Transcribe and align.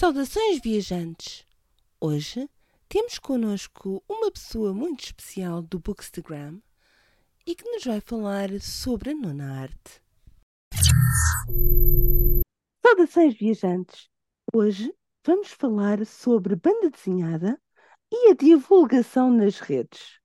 Saudações, 0.00 0.60
viajantes! 0.62 1.44
Hoje 2.00 2.48
temos 2.88 3.18
connosco 3.18 4.00
uma 4.08 4.30
pessoa 4.30 4.72
muito 4.72 5.02
especial 5.02 5.60
do 5.60 5.80
Bookstagram 5.80 6.60
e 7.44 7.56
que 7.56 7.68
nos 7.68 7.82
vai 7.82 8.00
falar 8.00 8.48
sobre 8.60 9.10
a 9.10 9.14
nona 9.16 9.62
arte. 9.62 10.00
Saudações, 12.80 13.36
viajantes! 13.36 14.08
Hoje 14.54 14.94
vamos 15.26 15.50
falar 15.50 16.06
sobre 16.06 16.54
banda 16.54 16.90
desenhada 16.90 17.60
e 18.12 18.30
a 18.30 18.34
divulgação 18.36 19.32
nas 19.32 19.58
redes. 19.58 20.20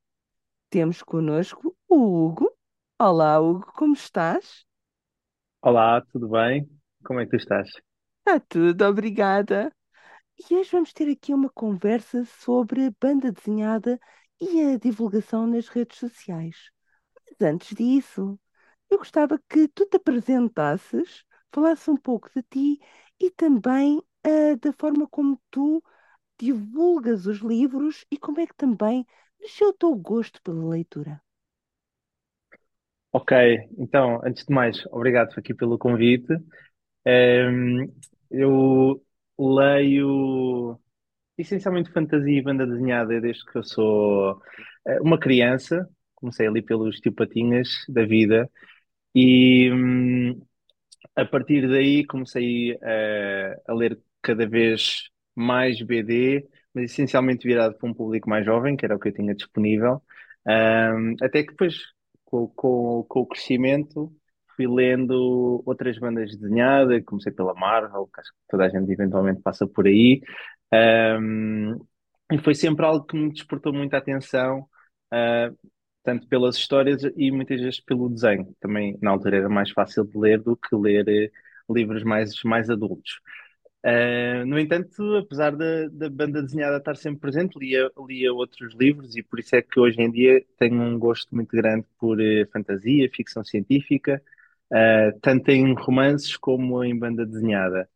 Temos 0.69 1.01
connosco 1.01 1.75
o 1.89 2.27
Hugo. 2.27 2.55
Olá, 3.01 3.41
Hugo, 3.41 3.65
como 3.73 3.95
estás? 3.95 4.67
Olá, 5.63 5.99
tudo 6.11 6.29
bem? 6.29 6.69
Como 7.03 7.19
é 7.19 7.25
que 7.25 7.31
tu 7.31 7.37
estás? 7.37 7.71
Está 8.25 8.39
tudo, 8.39 8.85
obrigada. 8.85 9.71
E 10.49 10.55
hoje 10.55 10.71
vamos 10.71 10.93
ter 10.93 11.09
aqui 11.11 11.33
uma 11.33 11.49
conversa 11.49 12.25
sobre 12.25 12.91
banda 13.01 13.31
desenhada 13.31 13.99
e 14.41 14.61
a 14.61 14.77
divulgação 14.79 15.47
nas 15.47 15.67
redes 15.69 15.97
sociais. 15.99 16.71
Mas 17.29 17.41
antes 17.49 17.75
disso, 17.75 18.39
eu 18.89 18.97
gostava 18.99 19.39
que 19.49 19.67
tu 19.69 19.85
te 19.87 19.97
apresentasses, 19.97 21.25
falasses 21.53 21.87
um 21.89 21.97
pouco 21.97 22.29
de 22.35 22.43
ti 22.43 22.81
e 23.19 23.31
também 23.31 24.01
ah, 24.25 24.55
da 24.61 24.73
forma 24.73 25.07
como 25.09 25.41
tu 25.51 25.83
divulgas 26.39 27.27
os 27.27 27.39
livros 27.39 28.05
e 28.11 28.17
como 28.19 28.39
é 28.41 28.47
que 28.47 28.55
também 28.55 29.05
nasceu 29.41 29.69
o 29.69 29.73
teu 29.73 29.95
gosto 29.95 30.41
pela 30.43 30.69
leitura. 30.69 31.21
Ok, 33.11 33.31
então, 33.77 34.19
antes 34.25 34.43
de 34.45 34.53
mais, 34.53 34.83
obrigado 34.91 35.33
aqui 35.37 35.53
pelo 35.53 35.77
convite. 35.77 36.33
Ehm, 37.05 37.87
eu 38.33 39.03
leio 39.39 40.79
essencialmente 41.37 41.91
fantasia 41.91 42.39
e 42.39 42.43
banda 42.43 42.67
desenhada 42.67 43.19
desde 43.21 43.45
que 43.45 43.57
eu 43.57 43.63
sou 43.63 44.41
eh, 44.87 44.99
uma 45.01 45.19
criança. 45.19 45.89
Comecei 46.15 46.47
ali 46.47 46.61
pelos 46.61 46.99
Tio 46.99 47.13
Patinhas 47.13 47.69
da 47.89 48.05
vida 48.05 48.49
e 49.15 49.71
hum, 49.73 50.41
a 51.15 51.25
partir 51.25 51.67
daí 51.69 52.05
comecei 52.05 52.77
eh, 52.81 53.61
a 53.67 53.73
ler 53.73 53.99
cada 54.21 54.47
vez 54.47 55.09
mais 55.35 55.81
BD, 55.81 56.47
mas 56.73 56.91
essencialmente 56.91 57.47
virado 57.47 57.77
para 57.77 57.89
um 57.89 57.93
público 57.93 58.29
mais 58.29 58.45
jovem, 58.45 58.75
que 58.75 58.85
era 58.85 58.95
o 58.95 58.99
que 58.99 59.09
eu 59.09 59.13
tinha 59.13 59.35
disponível. 59.35 60.01
Ahm, 60.47 61.15
até 61.21 61.43
que 61.43 61.51
depois, 61.51 61.75
com, 62.25 62.47
com, 62.49 63.03
com 63.07 63.19
o 63.21 63.25
crescimento, 63.27 64.13
fui 64.55 64.67
lendo 64.67 65.63
outras 65.65 65.97
bandas 65.99 66.35
desenhadas, 66.37 67.03
comecei 67.05 67.31
pela 67.31 67.53
Marvel, 67.53 68.07
que 68.13 68.19
acho 68.21 68.31
que 68.31 68.37
toda 68.49 68.65
a 68.65 68.69
gente 68.69 68.91
eventualmente 68.91 69.41
passa 69.41 69.67
por 69.67 69.87
aí. 69.87 70.21
Ahm, 70.71 71.77
e 72.31 72.37
foi 72.39 72.55
sempre 72.55 72.85
algo 72.85 73.05
que 73.05 73.15
me 73.17 73.31
despertou 73.31 73.73
muita 73.73 73.97
atenção, 73.97 74.67
ah, 75.11 75.51
tanto 76.03 76.27
pelas 76.27 76.55
histórias 76.57 77.03
e 77.15 77.31
muitas 77.31 77.59
vezes 77.61 77.79
pelo 77.79 78.09
desenho. 78.09 78.55
Também 78.59 78.97
na 79.01 79.11
altura 79.11 79.37
era 79.37 79.49
mais 79.49 79.71
fácil 79.71 80.05
de 80.05 80.17
ler 80.17 80.41
do 80.41 80.55
que 80.57 80.75
ler 80.75 81.07
eh, 81.07 81.31
livros 81.69 82.03
mais, 82.03 82.31
mais 82.43 82.69
adultos. 82.69 83.19
Uh, 83.85 84.45
no 84.45 84.57
entanto, 84.57 85.17
apesar 85.17 85.51
da, 85.57 85.89
da 85.89 86.09
banda 86.09 86.41
desenhada 86.41 86.77
estar 86.77 86.95
sempre 86.95 87.19
presente, 87.19 87.59
lia, 87.59 87.91
lia 88.07 88.33
outros 88.33 88.73
livros 88.75 89.15
e 89.17 89.21
por 89.21 89.39
isso 89.39 89.55
é 89.57 89.61
que 89.61 89.77
hoje 89.77 90.01
em 90.01 90.09
dia 90.09 90.41
tenho 90.57 90.81
um 90.81 90.97
gosto 90.97 91.35
muito 91.35 91.53
grande 91.55 91.85
por 91.99 92.19
eh, 92.21 92.45
fantasia, 92.45 93.09
ficção 93.13 93.43
científica, 93.43 94.23
uh, 94.73 95.19
tanto 95.21 95.51
em 95.51 95.73
romances 95.75 96.37
como 96.37 96.83
em 96.83 96.97
banda 96.97 97.25
desenhada. 97.25 97.89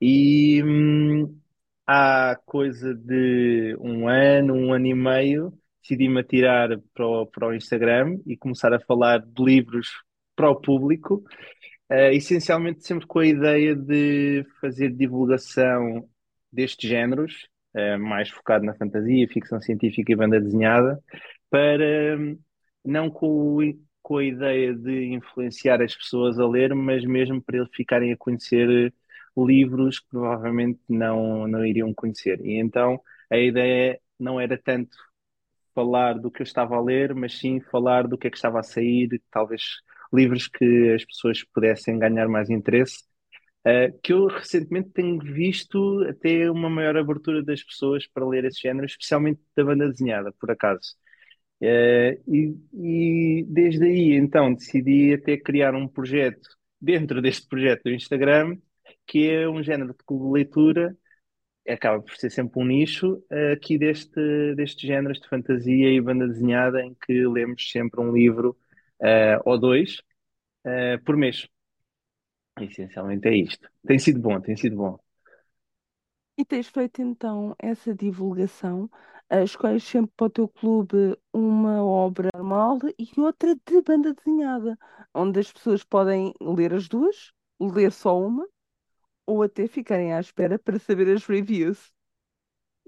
E 0.00 0.62
hum, 0.64 1.38
há 1.86 2.36
coisa 2.46 2.94
de 2.94 3.76
um 3.80 4.08
ano, 4.08 4.54
um 4.54 4.72
ano 4.72 4.86
e 4.86 4.94
meio, 4.94 5.52
decidi-me 5.82 6.20
atirar 6.20 6.70
para 6.94 7.06
o, 7.06 7.26
para 7.26 7.48
o 7.48 7.54
Instagram 7.54 8.18
e 8.26 8.36
começar 8.36 8.72
a 8.74 8.80
falar 8.80 9.20
de 9.20 9.44
livros 9.44 9.88
para 10.36 10.50
o 10.50 10.60
público. 10.60 11.24
Uh, 11.90 12.12
essencialmente 12.12 12.86
sempre 12.86 13.06
com 13.06 13.18
a 13.18 13.26
ideia 13.26 13.76
de 13.76 14.44
fazer 14.60 14.90
divulgação 14.90 16.08
destes 16.52 16.88
géneros, 16.88 17.48
uh, 17.76 17.98
mais 17.98 18.30
focado 18.30 18.64
na 18.64 18.74
fantasia, 18.74 19.28
ficção 19.28 19.60
científica 19.60 20.12
e 20.12 20.16
banda 20.16 20.40
desenhada, 20.40 20.98
para 21.50 22.16
hum, 22.18 22.38
não 22.84 23.10
com, 23.10 23.28
o- 23.58 23.78
com 24.02 24.18
a 24.18 24.24
ideia 24.24 24.74
de 24.74 25.06
influenciar 25.14 25.80
as 25.82 25.94
pessoas 25.96 26.38
a 26.38 26.46
ler, 26.46 26.74
mas 26.74 27.04
mesmo 27.04 27.40
para 27.42 27.58
eles 27.58 27.70
ficarem 27.74 28.12
a 28.12 28.16
conhecer 28.16 28.92
livros 29.36 30.00
que 30.00 30.08
provavelmente 30.10 30.80
não, 30.88 31.46
não 31.48 31.64
iriam 31.64 31.92
conhecer. 31.94 32.40
E 32.44 32.58
então 32.60 33.00
a 33.30 33.38
ideia 33.38 34.00
não 34.18 34.40
era 34.40 34.58
tanto 34.58 34.96
falar 35.74 36.14
do 36.18 36.30
que 36.30 36.42
eu 36.42 36.44
estava 36.44 36.76
a 36.76 36.80
ler, 36.82 37.14
mas 37.14 37.38
sim 37.38 37.60
falar 37.60 38.06
do 38.06 38.18
que 38.18 38.26
é 38.28 38.30
que 38.30 38.36
estava 38.36 38.60
a 38.60 38.62
sair, 38.62 39.20
talvez 39.30 39.62
livros 40.12 40.48
que 40.48 40.92
as 40.94 41.04
pessoas 41.04 41.42
pudessem 41.44 41.98
ganhar 41.98 42.28
mais 42.28 42.50
interesse. 42.50 43.04
Uh, 43.66 43.96
que 44.02 44.12
eu 44.12 44.26
recentemente 44.26 44.90
tenho 44.90 45.20
visto 45.20 46.02
até 46.08 46.50
uma 46.50 46.68
maior 46.68 46.96
abertura 46.96 47.44
das 47.44 47.62
pessoas 47.62 48.06
para 48.08 48.26
ler 48.26 48.44
esse 48.44 48.60
género, 48.60 48.86
especialmente 48.86 49.40
da 49.56 49.64
banda 49.64 49.88
desenhada, 49.88 50.32
por 50.40 50.50
acaso. 50.50 50.96
Uh, 51.62 52.18
e, 52.26 52.56
e 52.74 53.44
desde 53.48 53.84
aí, 53.84 54.14
então, 54.14 54.52
decidi 54.52 55.14
até 55.14 55.36
criar 55.36 55.74
um 55.74 55.86
projeto 55.86 56.48
dentro 56.80 57.22
deste 57.22 57.48
projeto 57.48 57.84
do 57.84 57.90
Instagram, 57.90 58.58
que 59.06 59.30
é 59.30 59.48
um 59.48 59.62
género 59.62 59.92
de 59.92 60.04
clube 60.04 60.26
de 60.26 60.32
leitura 60.32 60.96
acaba 61.68 62.02
por 62.02 62.16
ser 62.16 62.30
sempre 62.30 62.60
um 62.60 62.64
nicho 62.64 63.22
eh, 63.30 63.52
aqui 63.52 63.78
deste, 63.78 64.54
destes 64.54 64.86
géneros 64.86 65.20
de 65.20 65.28
fantasia 65.28 65.90
e 65.90 66.00
banda 66.00 66.26
desenhada 66.26 66.82
em 66.82 66.94
que 66.94 67.26
lemos 67.26 67.70
sempre 67.70 68.00
um 68.00 68.12
livro 68.12 68.56
eh, 69.00 69.38
ou 69.44 69.58
dois 69.58 70.02
eh, 70.64 70.98
por 70.98 71.16
mês. 71.16 71.48
Essencialmente 72.60 73.28
é 73.28 73.36
isto. 73.36 73.68
Tem 73.86 73.98
sido 73.98 74.20
bom, 74.20 74.40
tem 74.40 74.56
sido 74.56 74.76
bom. 74.76 74.98
E 76.36 76.44
tens 76.44 76.68
feito 76.68 77.00
então 77.00 77.54
essa 77.58 77.94
divulgação, 77.94 78.90
uh, 79.32 79.42
escolhes 79.44 79.84
sempre 79.84 80.12
para 80.16 80.26
o 80.26 80.30
teu 80.30 80.48
clube 80.48 81.16
uma 81.32 81.84
obra 81.84 82.28
normal 82.34 82.78
e 82.98 83.08
outra 83.20 83.54
de 83.54 83.82
banda 83.82 84.14
desenhada, 84.14 84.78
onde 85.14 85.40
as 85.40 85.52
pessoas 85.52 85.84
podem 85.84 86.32
ler 86.40 86.74
as 86.74 86.88
duas, 86.88 87.32
ler 87.60 87.92
só 87.92 88.18
uma, 88.20 88.46
ou 89.26 89.42
até 89.42 89.66
ficarem 89.68 90.14
à 90.14 90.20
espera 90.20 90.58
para 90.58 90.78
saber 90.80 91.08
as 91.14 91.26
reviews. 91.26 91.92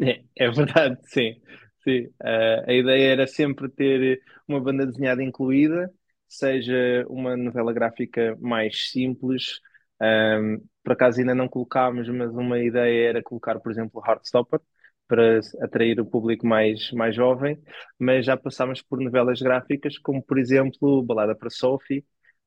É, 0.00 0.25
é 0.37 0.50
verdade, 0.50 0.99
sim. 1.08 1.41
Sim. 1.82 2.08
Eh, 2.23 2.64
a 2.67 2.73
ideia 2.73 3.12
era 3.12 3.26
sempre 3.26 3.69
ter 3.69 4.23
uma 4.49 4.61
banda 4.61 4.87
desenhada 4.87 5.23
incluída, 5.23 5.93
seja 6.29 7.05
uma 7.08 7.37
novela 7.37 7.73
gráfica 7.73 8.37
mais 8.40 8.90
simples. 8.90 9.61
Ahm, 10.00 10.58
por 10.82 10.93
acaso 10.93 11.20
ainda 11.20 11.35
não 11.35 11.47
colocámos, 11.49 12.08
mas 12.08 12.31
uma 12.32 12.58
ideia 12.58 13.08
era 13.11 13.23
colocar, 13.23 13.61
por 13.61 13.70
exemplo, 13.70 14.02
Heartstopper, 14.06 14.61
para 15.09 15.41
atrair 15.62 16.01
o 16.01 16.06
público 16.06 16.47
mais, 16.47 16.91
mais 16.93 17.15
jovem. 17.15 17.59
Mas 17.99 18.27
já 18.27 18.37
passámos 18.37 18.83
por 18.83 19.01
novelas 19.01 19.41
gráficas, 19.41 19.99
como 19.99 20.23
por 20.23 20.39
exemplo 20.39 21.03
Balada 21.03 21.35
para 21.35 21.51
Sophie, 21.51 22.05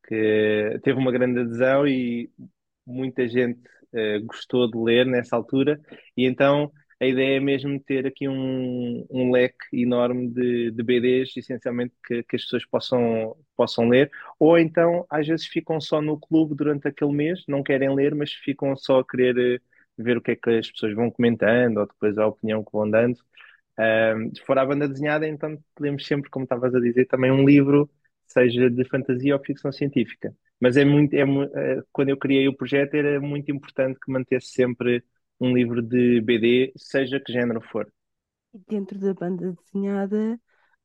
que 0.08 0.80
teve 0.84 1.00
uma 1.00 1.12
grande 1.12 1.40
adesão 1.42 1.88
e 1.88 2.30
muita 2.86 3.28
gente 3.28 3.60
eh, 3.94 4.20
gostou 4.20 4.70
de 4.70 4.78
ler 4.78 5.06
nessa 5.06 5.36
altura. 5.36 5.80
E 6.16 6.26
então 6.26 6.72
a 7.00 7.06
ideia 7.06 7.38
é 7.38 7.40
mesmo 7.40 7.80
ter 7.80 8.08
aqui 8.08 8.28
um, 8.28 9.06
um 9.10 9.32
leque 9.32 9.56
enorme 9.74 10.30
de, 10.30 10.72
de 10.72 10.84
BDs, 10.84 11.38
essencialmente, 11.38 11.94
que, 12.06 12.24
que 12.24 12.36
as 12.36 12.42
pessoas 12.44 12.66
possam, 12.66 13.36
possam 13.56 13.88
ler, 13.88 14.10
ou 14.40 14.58
então, 14.58 15.06
às 15.10 15.28
vezes, 15.28 15.46
ficam 15.46 15.80
só 15.80 16.02
no 16.02 16.20
clube 16.20 16.56
durante 16.56 16.88
aquele 16.88 17.12
mês, 17.14 17.44
não 17.48 17.62
querem 17.64 17.94
ler, 17.94 18.16
mas 18.16 18.32
ficam 18.34 18.76
só 18.76 19.00
a 19.00 19.06
querer 19.08 19.38
eh, 19.38 19.60
ver 19.98 20.18
o 20.18 20.22
que 20.22 20.32
é 20.32 20.36
que 20.36 20.50
as 20.52 20.72
pessoas 20.72 20.94
vão 20.96 21.12
comentando, 21.12 21.78
ou 21.78 21.88
depois 21.88 22.18
a 22.18 22.28
opinião 22.28 22.64
que 22.64 22.72
vão 22.72 22.90
dando. 22.90 23.18
Ahm, 23.78 24.32
se 24.36 24.42
for 24.46 24.58
a 24.58 24.66
banda 24.66 24.88
desenhada, 24.88 25.28
então 25.28 25.58
lemos 25.80 26.06
sempre, 26.06 26.30
como 26.30 26.44
estavas 26.46 26.74
a 26.76 26.80
dizer, 26.80 27.06
também 27.08 27.32
um 27.32 27.46
livro, 27.48 27.90
seja 28.28 28.70
de 28.70 28.84
fantasia 28.86 29.36
ou 29.36 29.44
ficção 29.44 29.72
científica. 29.72 30.34
Mas 30.60 30.78
é 30.78 30.84
muito, 30.86 31.14
é, 31.14 31.22
eh, 31.22 31.84
quando 31.92 32.10
eu 32.10 32.18
criei 32.18 32.48
o 32.48 32.56
projeto, 32.58 32.96
era 32.96 33.20
muito 33.22 33.52
importante 33.52 34.00
que 34.00 34.12
mantesse 34.12 34.48
sempre 34.52 35.04
um 35.40 35.54
livro 35.56 35.82
de 35.82 36.20
BD, 36.22 36.74
seja 36.78 37.20
que 37.20 37.32
género 37.32 37.62
for. 37.62 37.88
Dentro 38.68 38.98
da 39.00 39.14
banda 39.14 39.54
desenhada, 39.54 40.40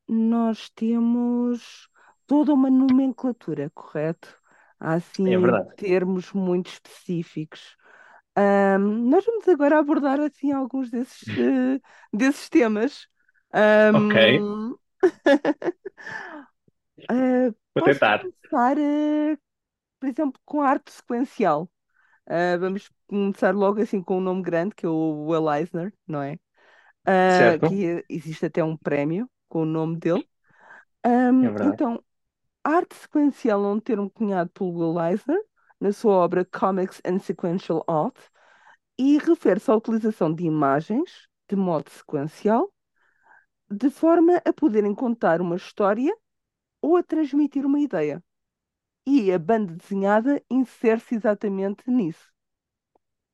nós 0.09 0.71
temos 0.71 1.89
toda 2.27 2.53
uma 2.55 2.71
nomenclatura, 2.71 3.71
correto? 3.71 4.41
Há 4.81 4.95
É 5.25 5.37
assim 5.37 5.39
verdade. 5.39 5.73
termos 5.77 6.33
muito 6.33 6.69
específicos. 6.73 7.77
Ahm, 8.37 9.09
nós 9.11 9.25
vamos 9.27 9.47
agora 9.49 9.79
abordar 9.79 10.21
assim 10.21 10.53
alguns 10.53 10.91
desses, 10.91 11.37
eh, 11.37 11.81
desses 12.13 12.49
temas. 12.49 13.07
Ok, 13.93 14.15
Ahm, 14.15 14.75
eh, 17.11 17.51
vou 17.75 17.83
tentar. 17.83 18.29
começar, 18.51 18.79
eh, 18.79 19.37
por 20.01 20.09
exemplo, 20.09 20.41
com 20.45 20.63
a 20.63 20.71
arte 20.71 20.93
sequencial. 20.93 21.71
Ah, 22.27 22.57
vamos 22.59 22.91
começar 23.09 23.55
logo 23.55 23.81
assim 23.83 24.03
com 24.03 24.19
um 24.19 24.21
nome 24.21 24.43
grande, 24.43 24.75
que 24.77 24.87
é 24.87 24.91
o 24.91 25.27
Will 25.29 25.51
Eisner, 25.53 25.95
não 26.07 26.23
é? 26.23 26.39
Certo? 27.27 27.67
que 27.67 28.05
existe 28.09 28.47
até 28.47 28.63
um 28.65 28.77
prémio 28.77 29.31
com 29.49 29.63
o 29.63 29.65
nome 29.65 29.97
dele. 29.99 30.25
É 31.41 31.47
Ahm, 31.47 31.51
verdade. 31.51 31.83
então, 31.83 32.03
a 32.65 32.71
arte 32.71 32.97
sequencial 32.97 33.65
é 33.65 33.69
um 33.69 33.81
termo 33.81 34.11
cunhado 34.11 34.51
pelo 34.53 34.73
Will 34.79 35.01
Eisner 35.05 35.41
na 35.83 35.93
sua 35.93 36.15
obra 36.15 36.45
Comics 36.45 37.03
and 37.05 37.19
Sequential 37.19 37.85
Art 37.89 38.17
e 38.99 39.19
refere-se 39.19 39.71
à 39.71 39.75
utilização 39.77 40.33
de 40.33 40.45
imagens 40.45 41.29
de 41.51 41.57
modo 41.57 41.91
sequencial, 41.91 42.73
de 43.69 43.91
forma 43.91 44.37
a 44.45 44.53
poderem 44.53 44.95
contar 44.95 45.41
uma 45.41 45.57
história 45.57 46.15
ou 46.81 46.97
a 46.97 47.03
transmitir 47.03 47.67
uma 47.67 47.81
ideia. 47.81 48.23
E 49.07 49.33
a 49.33 49.39
banda 49.39 49.75
desenhada 49.75 50.43
insere-se 50.51 51.17
exatamente 51.17 51.91
nisso. 51.91 52.31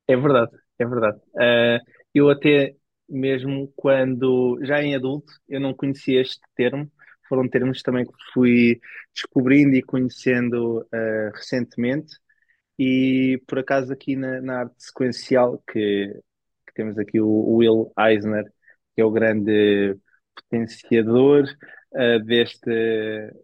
É 0.06 0.16
verdade, 0.16 0.52
é 0.78 0.86
verdade. 0.86 1.20
Eh, 1.38 1.78
eu 2.14 2.30
até 2.30 2.74
mesmo 3.08 3.70
quando, 3.76 4.58
já 4.62 4.82
em 4.82 4.94
adulto, 4.94 5.30
eu 5.48 5.60
não 5.60 5.74
conhecia 5.74 6.22
este 6.22 6.40
termo. 6.56 6.90
Foram 7.28 7.46
termos 7.48 7.82
também 7.82 8.06
que 8.06 8.12
fui 8.32 8.80
descobrindo 9.14 9.76
e 9.76 9.82
conhecendo 9.82 10.86
eh, 10.92 11.30
recentemente. 11.34 12.16
E 12.78 13.42
por 13.46 13.58
acaso 13.58 13.92
aqui 13.92 14.16
na, 14.16 14.40
na 14.40 14.60
arte 14.60 14.74
sequencial, 14.78 15.62
que, 15.70 16.12
que 16.66 16.74
temos 16.74 16.98
aqui 16.98 17.20
o, 17.20 17.56
Will 17.56 17.92
Eisner, 17.98 18.44
que 18.94 19.00
é 19.00 19.04
o 19.04 19.10
grande 19.10 19.96
potenciador 20.34 21.44
uh, 21.92 22.24
deste, 22.24 22.70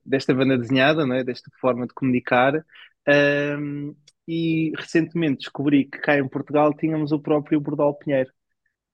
desta 0.05 0.35
banda 0.35 0.57
desenhada, 0.59 1.07
não 1.07 1.17
é? 1.17 1.25
desta 1.25 1.51
forma 1.61 1.87
de 1.87 1.95
comunicar. 1.95 2.65
Um, 3.09 3.95
e 4.27 4.73
recentemente 4.77 5.41
descobri 5.41 5.85
que 5.85 5.99
cá 5.99 6.17
em 6.17 6.29
Portugal 6.29 6.73
tínhamos 6.73 7.13
o 7.13 7.21
próprio 7.21 7.61
Bordal 7.61 7.95
Pinheiro. 7.99 8.31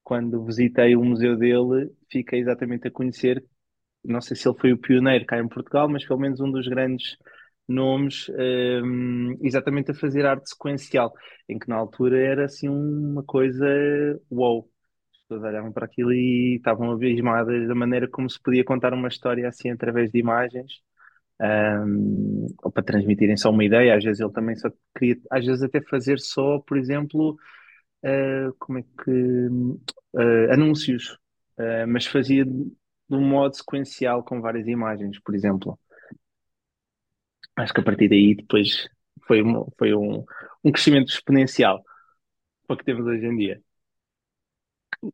Quando 0.03 0.45
visitei 0.45 0.97
o 0.97 1.05
museu 1.05 1.37
dele, 1.37 1.93
fiquei 2.11 2.41
exatamente 2.41 2.89
a 2.89 2.91
conhecer 2.91 3.45
não 4.05 4.21
sei 4.21 4.37
se 4.37 4.49
ele 4.49 4.59
foi 4.59 4.73
o 4.73 4.79
pioneiro 4.79 5.27
cá 5.27 5.39
em 5.39 5.49
Portugal, 5.49 5.89
mas 5.89 6.05
pelo 6.07 6.21
menos 6.21 6.41
um 6.41 6.51
dos 6.51 6.67
grandes 6.67 7.17
nomes, 7.71 8.27
hum, 8.85 9.39
exatamente 9.43 9.91
a 9.93 9.95
fazer 9.95 10.27
arte 10.27 10.51
sequencial, 10.51 11.13
em 11.49 11.59
que 11.59 11.69
na 11.69 11.77
altura 11.77 12.19
era 12.19 12.45
assim 12.47 12.69
uma 12.69 13.23
coisa 13.25 13.67
wow. 14.31 14.69
As 15.13 15.21
pessoas 15.23 15.43
olhavam 15.45 15.73
para 15.73 15.87
aquilo 15.87 16.13
e 16.13 16.57
estavam 16.57 16.91
abismadas 16.93 17.69
da 17.69 17.75
maneira 17.75 18.09
como 18.09 18.29
se 18.29 18.41
podia 18.43 18.65
contar 18.65 18.93
uma 18.93 19.09
história 19.09 19.49
assim 19.49 19.71
através 19.71 20.11
de 20.11 20.19
imagens, 20.19 20.81
hum, 21.41 22.47
ou 22.63 22.71
para 22.73 22.83
transmitirem 22.83 23.37
só 23.37 23.51
uma 23.51 23.65
ideia. 23.65 23.97
Às 23.97 24.05
vezes 24.05 24.21
ele 24.21 24.33
também 24.33 24.57
só 24.57 24.71
queria, 24.99 25.17
às 25.31 25.45
vezes 25.47 25.63
até 25.63 25.81
fazer 25.83 26.19
só, 26.19 26.59
por 26.61 26.79
exemplo, 26.79 27.37
uh, 28.05 28.55
como 28.59 28.79
é 28.79 28.83
que 28.83 29.11
uh, 30.15 30.53
anúncios, 30.53 31.13
uh, 31.59 31.87
mas 31.89 32.07
fazia 32.07 32.45
de 32.45 33.17
um 33.17 33.21
modo 33.29 33.57
sequencial 33.57 34.23
com 34.25 34.41
várias 34.41 34.67
imagens, 34.67 35.19
por 35.21 35.35
exemplo. 35.35 35.79
Acho 37.61 37.75
que 37.75 37.81
a 37.81 37.85
partir 37.85 38.09
daí 38.09 38.35
depois 38.35 38.89
foi, 39.27 39.43
um, 39.43 39.67
foi 39.79 39.95
um, 39.95 40.25
um 40.65 40.73
crescimento 40.73 41.09
exponencial 41.13 41.83
para 42.67 42.75
o 42.75 42.79
que 42.79 42.85
temos 42.87 43.07
hoje 43.07 43.27
em 43.27 43.37
dia. 43.37 43.63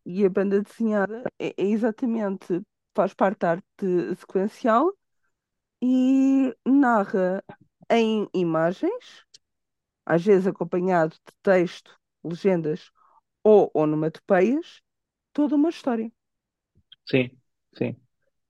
E 0.05 0.25
a 0.25 0.31
banda 0.31 0.63
desenhada 0.63 1.23
é, 1.39 1.49
é 1.57 1.65
exatamente, 1.67 2.61
faz 2.95 3.15
parte 3.15 3.41
da 3.41 3.51
arte 3.53 4.17
sequencial 4.17 4.93
e 5.83 6.55
narra 6.67 7.45
em 7.91 8.29
imagens, 8.35 9.25
às 10.07 10.25
vezes 10.25 10.47
acompanhado 10.47 11.15
de 11.17 11.35
texto, 11.43 11.99
legendas 12.25 12.91
ou 13.45 13.71
onomatopeias, 13.75 14.83
toda 15.35 15.57
uma 15.57 15.71
história. 15.71 16.13
Sim, 17.09 17.31
sim. 17.77 17.97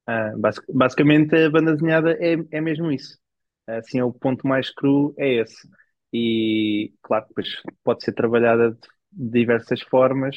Ah, 0.06 0.32
basic- 0.38 0.66
basicamente, 0.74 1.34
a 1.36 1.50
banda 1.50 1.74
desenhada 1.74 2.12
é, 2.20 2.34
é 2.52 2.60
mesmo 2.60 2.90
isso. 2.92 3.18
Assim, 3.66 3.98
é 3.98 4.04
o 4.04 4.12
ponto 4.12 4.46
mais 4.46 4.70
cru 4.70 5.14
é 5.18 5.34
esse. 5.42 5.68
E, 6.12 6.92
claro, 7.02 7.26
depois 7.28 7.48
pode 7.84 8.04
ser 8.04 8.12
trabalhada 8.12 8.72
de 9.12 9.30
diversas 9.40 9.82
formas 9.82 10.36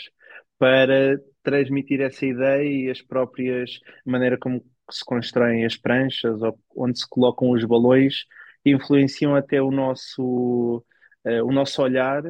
para 0.57 1.19
transmitir 1.43 2.01
essa 2.01 2.25
ideia 2.25 2.63
e 2.87 2.89
as 2.89 3.01
próprias, 3.01 3.79
maneira 4.05 4.37
como 4.37 4.63
se 4.89 5.05
constroem 5.05 5.65
as 5.65 5.77
pranchas 5.77 6.41
ou 6.41 6.59
onde 6.75 6.99
se 6.99 7.07
colocam 7.07 7.51
os 7.51 7.63
balões, 7.65 8.25
influenciam 8.65 9.35
até 9.35 9.61
o 9.61 9.71
nosso, 9.71 10.83
eh, 11.23 11.41
o 11.43 11.51
nosso 11.51 11.81
olhar 11.81 12.23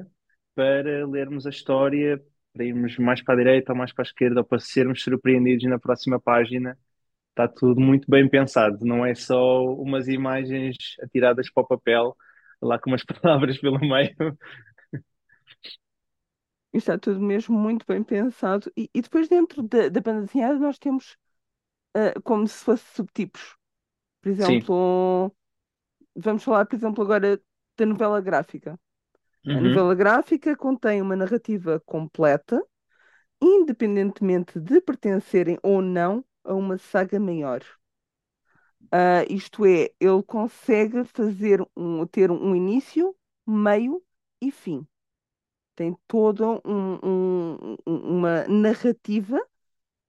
para 0.56 1.07
lermos 1.07 1.46
a 1.48 1.50
história, 1.50 2.22
para 2.54 2.66
irmos 2.66 2.98
mais 2.98 3.22
para 3.24 3.36
a 3.36 3.38
direita 3.38 3.72
ou 3.72 3.78
mais 3.78 3.94
para 3.94 4.04
a 4.04 4.07
esquerda, 4.07 4.42
ou 4.42 4.46
para 4.46 4.60
sermos 4.60 5.01
surpreendidos 5.01 5.66
na 5.69 5.80
próxima 5.80 6.19
página 6.19 6.78
Está 7.31 7.47
tudo 7.47 7.79
muito 7.79 8.09
bem 8.09 8.27
pensado, 8.29 8.77
não 8.85 9.05
é 9.05 9.15
só 9.15 9.63
umas 9.63 10.07
imagens 10.07 10.75
atiradas 11.01 11.49
para 11.51 11.63
o 11.63 11.67
papel, 11.67 12.15
lá 12.61 12.77
com 12.79 12.89
umas 12.91 13.03
palavras 13.05 13.57
pelo 13.59 13.79
meio. 13.79 14.13
Está 16.73 16.97
tudo 16.97 17.19
mesmo 17.19 17.57
muito 17.57 17.85
bem 17.87 18.03
pensado. 18.03 18.71
E, 18.77 18.89
e 18.93 19.01
depois, 19.01 19.27
dentro 19.27 19.63
da, 19.63 19.89
da 19.89 20.01
banda 20.01 20.25
desenhada, 20.25 20.59
nós 20.59 20.77
temos 20.77 21.17
ah, 21.95 22.19
como 22.24 22.48
se 22.48 22.63
fosse 22.65 22.86
subtipos. 22.95 23.57
Por 24.21 24.29
Sim. 24.38 24.69
exemplo, 24.69 25.33
vamos 26.15 26.43
falar, 26.43 26.65
por 26.67 26.75
exemplo, 26.75 27.03
agora 27.03 27.41
da 27.77 27.86
novela 27.86 28.21
gráfica. 28.21 28.79
A 29.53 29.62
Uhum. 29.62 29.62
novela 29.62 29.95
gráfica 29.95 30.55
contém 30.57 31.01
uma 31.01 31.15
narrativa 31.15 31.81
completa, 31.86 32.63
independentemente 33.41 34.59
de 34.59 34.81
pertencerem 34.81 35.59
ou 35.63 35.81
não 35.81 36.25
a 36.50 36.56
uma 36.56 36.77
saga 36.79 37.20
maior. 37.20 37.63
Ah, 38.91 39.24
isto 39.29 39.65
é, 39.65 39.91
ele 40.00 40.24
consegue 40.25 41.03
fazer 41.06 41.62
um, 41.75 42.06
ter 42.08 42.32
um 42.32 42.56
início, 42.56 43.15
meio 43.46 44.03
e 44.41 44.51
fim. 44.51 44.88
Tem 45.75 45.98
toda 46.08 46.46
um- 46.65 47.00
um- 47.03 47.77
um- 47.88 48.18
uma 48.20 48.48
narrativa 48.48 49.39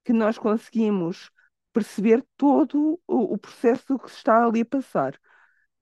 que 0.05 0.13
nós 0.15 0.39
conseguimos 0.39 1.31
perceber 1.73 2.25
todo 2.37 3.01
o, 3.09 3.35
o 3.35 3.39
processo 3.39 3.99
que 3.99 4.11
se 4.11 4.19
está 4.19 4.45
ali 4.47 4.63
a 4.63 4.67
passar. 4.67 5.21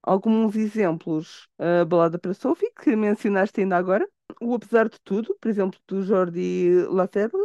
Alguns 0.02 0.56
exemplos, 0.56 1.48
a 1.58 1.84
Balada 1.86 2.18
para 2.18 2.34
Sophie, 2.34 2.72
que 2.82 2.96
mencionaste 2.96 3.60
ainda 3.62 3.76
agora, 3.78 4.08
o 4.40 4.54
Apesar 4.54 4.88
de 4.88 4.98
Tudo, 5.02 5.36
por 5.40 5.48
exemplo, 5.50 5.80
do 5.88 6.02
Jordi 6.02 6.84
Lafebre, 6.90 7.40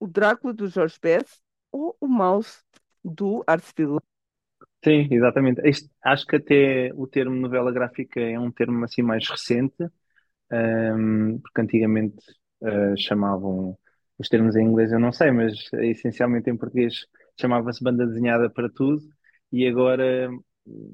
o 0.00 0.06
Drácula, 0.06 0.52
do 0.54 0.68
Jorge 0.68 0.98
Bess, 1.00 1.40
ou 1.72 1.96
o 2.00 2.08
Mouse, 2.08 2.62
do 3.04 3.44
Art 3.46 3.64
Spiegelman. 3.64 4.00
Sim, 4.84 5.08
exatamente. 5.10 5.60
Este- 5.64 5.90
acho 6.04 6.26
que 6.26 6.36
até 6.36 6.90
o 6.94 7.06
termo 7.06 7.34
novela 7.36 7.72
gráfica 7.72 8.20
é 8.20 8.38
um 8.38 8.50
termo 8.52 8.84
assim 8.84 9.02
mais 9.02 9.28
recente, 9.28 9.74
um, 10.52 11.38
porque 11.40 11.60
antigamente 11.62 12.16
uh, 12.62 12.96
chamavam 12.98 13.78
os 14.18 14.28
termos 14.28 14.56
em 14.56 14.64
inglês, 14.64 14.92
eu 14.92 15.00
não 15.00 15.12
sei, 15.12 15.30
mas 15.32 15.54
essencialmente 15.74 16.50
em 16.50 16.56
português 16.56 17.06
chamava-se 17.40 17.82
banda 17.84 18.06
desenhada 18.06 18.50
para 18.50 18.68
tudo, 18.70 19.02
e 19.52 19.66
agora, 19.66 20.30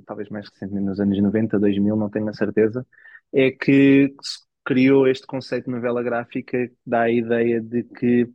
talvez 0.06 0.28
mais 0.28 0.48
recentemente, 0.48 0.86
nos 0.86 1.00
anos 1.00 1.20
90, 1.20 1.58
2000, 1.58 1.96
não 1.96 2.10
tenho 2.10 2.28
a 2.28 2.32
certeza, 2.34 2.86
é 3.32 3.50
que 3.50 4.14
se 4.22 4.40
criou 4.64 5.06
este 5.08 5.26
conceito 5.26 5.66
de 5.66 5.70
novela 5.72 6.02
gráfica 6.02 6.68
que 6.68 6.74
dá 6.86 7.02
a 7.02 7.10
ideia 7.10 7.60
de 7.60 7.84
que, 7.84 8.28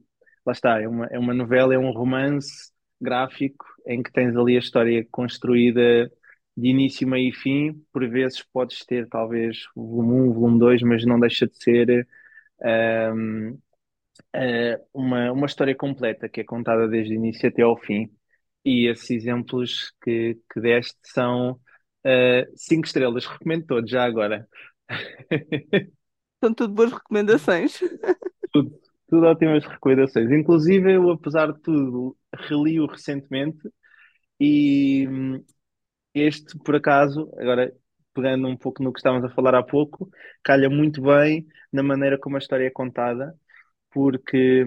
lá 0.47 0.53
está, 0.53 0.81
é 0.81 0.87
uma, 0.87 1.05
é 1.07 1.19
uma 1.19 1.33
novela, 1.33 1.73
é 1.73 1.77
um 1.77 1.91
romance 1.91 2.71
gráfico 3.01 3.65
em 3.85 4.01
que 4.01 4.11
tens 4.11 4.35
ali 4.35 4.55
a 4.55 4.59
história 4.59 5.05
construída 5.11 6.11
de 6.55 6.69
início, 6.69 7.07
meio 7.07 7.29
e 7.29 7.33
fim. 7.33 7.73
Por 7.91 8.07
vezes 8.09 8.41
podes 8.53 8.85
ter 8.85 9.07
talvez 9.09 9.57
volume 9.75 10.29
um 10.29 10.33
volume 10.33 10.59
2 10.59 10.81
mas 10.83 11.05
não 11.05 11.19
deixa 11.19 11.47
de 11.47 11.57
ser 11.61 12.07
um, 13.13 13.51
uh, 14.35 14.87
uma, 14.93 15.31
uma 15.33 15.45
história 15.45 15.75
completa 15.75 16.29
que 16.29 16.41
é 16.41 16.43
contada 16.43 16.87
desde 16.87 17.13
o 17.13 17.17
início 17.17 17.49
até 17.49 17.61
ao 17.61 17.77
fim. 17.77 18.09
E 18.65 18.87
esses 18.89 19.09
exemplos 19.09 19.93
que, 20.01 20.39
que 20.51 20.61
deste 20.61 20.97
são 21.03 21.51
uh, 21.51 22.51
cinco 22.55 22.87
estrelas. 22.87 23.25
Recomendo 23.25 23.65
todos 23.65 23.89
já 23.89 24.03
agora. 24.05 24.47
São 26.43 26.53
tudo 26.53 26.73
boas 26.73 26.93
recomendações. 26.93 27.79
Tudo, 29.07 29.25
ótimas 29.27 29.65
recomendações. 29.65 30.31
Inclusive, 30.31 30.93
eu, 30.95 31.09
apesar 31.11 31.51
de 31.53 31.61
tudo, 31.61 32.17
reli-o 32.33 32.85
recentemente 32.87 33.59
e 34.39 35.07
hum, 35.09 35.45
Este, 36.13 36.57
por 36.59 36.75
acaso, 36.75 37.31
agora 37.39 37.73
pegando 38.13 38.47
um 38.47 38.57
pouco 38.57 38.83
no 38.83 38.93
que 38.93 38.99
estávamos 38.99 39.25
a 39.31 39.35
falar 39.35 39.55
há 39.55 39.63
pouco, 39.63 40.09
calha 40.43 40.69
muito 40.69 41.01
bem 41.01 41.47
na 41.73 41.83
maneira 41.83 42.19
como 42.19 42.35
a 42.37 42.39
história 42.39 42.67
é 42.67 42.71
contada, 42.71 43.35
porque 43.91 44.65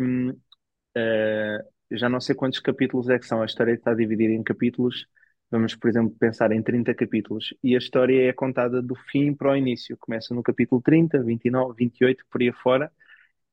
eh, 0.97 1.59
já 1.93 2.09
não 2.09 2.21
sei 2.21 2.35
quantos 2.35 2.61
capítulos 2.61 3.09
é 3.09 3.19
que 3.19 3.27
são, 3.27 3.43
a 3.43 3.47
história 3.47 3.73
está 3.73 3.95
dividida 3.95 4.33
em 4.33 4.43
capítulos, 4.43 5.07
Vamos, 5.53 5.75
por 5.75 5.89
exemplo, 5.91 6.15
pensar 6.17 6.53
em 6.53 6.63
30 6.63 6.95
capítulos 6.95 7.53
e 7.61 7.75
a 7.75 7.79
história 7.79 8.29
é 8.29 8.33
contada 8.33 8.81
do 8.81 8.95
fim 9.11 9.35
para 9.35 9.51
o 9.51 9.57
início. 9.57 9.97
Começa 9.99 10.33
no 10.33 10.45
capítulo 10.45 10.81
30, 10.81 11.21
29, 11.25 11.75
28, 11.77 12.25
por 12.31 12.41
aí 12.41 12.53
fora. 12.53 12.89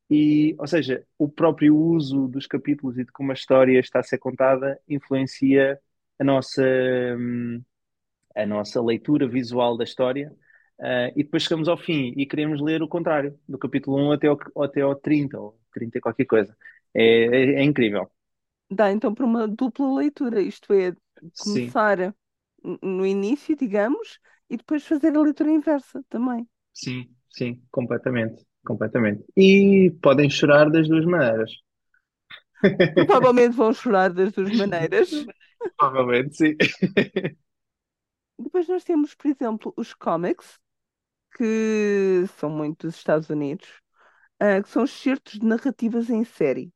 E, 0.09 0.55
ou 0.59 0.67
seja, 0.67 1.05
o 1.17 1.27
próprio 1.29 1.75
uso 1.77 2.27
dos 2.27 2.47
capítulos 2.47 2.97
e 2.97 3.03
de 3.05 3.11
como 3.11 3.31
a 3.31 3.33
história 3.33 3.79
está 3.79 3.99
a 3.99 4.03
ser 4.03 4.17
contada 4.19 4.79
influencia 4.87 5.79
a 6.19 6.23
nossa, 6.23 6.63
hum, 7.17 7.61
a 8.35 8.45
nossa 8.45 8.81
leitura 8.81 9.27
visual 9.27 9.77
da 9.77 9.83
história. 9.83 10.31
Uh, 10.79 11.09
e 11.15 11.23
depois 11.23 11.43
chegamos 11.43 11.67
ao 11.67 11.77
fim 11.77 12.13
e 12.17 12.25
queremos 12.25 12.61
ler 12.61 12.83
o 12.83 12.87
contrário, 12.87 13.39
do 13.49 13.57
capítulo 13.57 13.97
1 13.97 14.11
até 14.13 14.27
ao, 14.27 14.37
até 14.63 14.81
ao 14.81 14.95
30, 14.95 15.39
ou 15.39 15.59
30 15.73 15.99
qualquer 16.01 16.25
coisa. 16.25 16.55
É, 16.93 17.03
é, 17.03 17.53
é 17.61 17.63
incrível. 17.63 18.09
Dá 18.71 18.91
então 18.91 19.13
para 19.13 19.25
uma 19.25 19.47
dupla 19.47 19.93
leitura, 19.95 20.41
isto 20.41 20.73
é, 20.73 20.95
Sim, 21.33 21.77
começar 21.77 22.13
no 22.81 23.05
início, 23.05 23.55
digamos, 23.55 24.19
e 24.49 24.57
depois 24.57 24.85
fazer 24.85 25.15
a 25.15 25.21
leitura 25.21 25.51
inversa 25.51 26.03
também. 26.09 26.47
sim, 26.73 27.13
sim, 27.29 27.61
completamente, 27.71 28.45
completamente. 28.67 29.23
E 29.35 29.95
podem 30.01 30.29
chorar 30.29 30.69
das 30.69 30.89
duas 30.89 31.05
maneiras. 31.05 31.51
Provavelmente 32.93 33.55
vão 33.55 33.73
chorar 33.73 34.11
das 34.11 34.33
duas 34.33 34.53
maneiras. 34.55 35.09
Provavelmente, 35.77 36.35
sim. 36.35 36.55
Depois 38.37 38.67
nós 38.67 38.83
temos, 38.83 39.15
por 39.15 39.27
exemplo, 39.27 39.73
os 39.75 39.93
comics, 39.93 40.59
que 41.35 42.25
são 42.37 42.49
muito 42.49 42.87
dos 42.87 42.95
Estados 42.95 43.29
Unidos, 43.29 43.67
ah, 44.39 44.61
que 44.61 44.69
são 44.69 44.83
excertos 44.83 45.39
de 45.39 45.45
narrativas 45.45 46.09
em 46.09 46.23
série. 46.23 46.71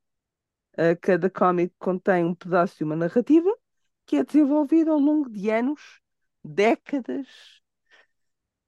Ah, 0.76 0.96
cada 0.96 1.28
cómic 1.28 1.74
contém 1.78 2.24
um 2.24 2.34
pedaço 2.34 2.78
de 2.78 2.84
uma 2.84 2.96
narrativa 2.96 3.50
que 4.06 4.16
é 4.16 4.24
desenvolvida 4.24 4.90
ao 4.90 4.98
longo 4.98 5.30
de 5.30 5.50
anos, 5.50 6.00
décadas, 6.44 7.28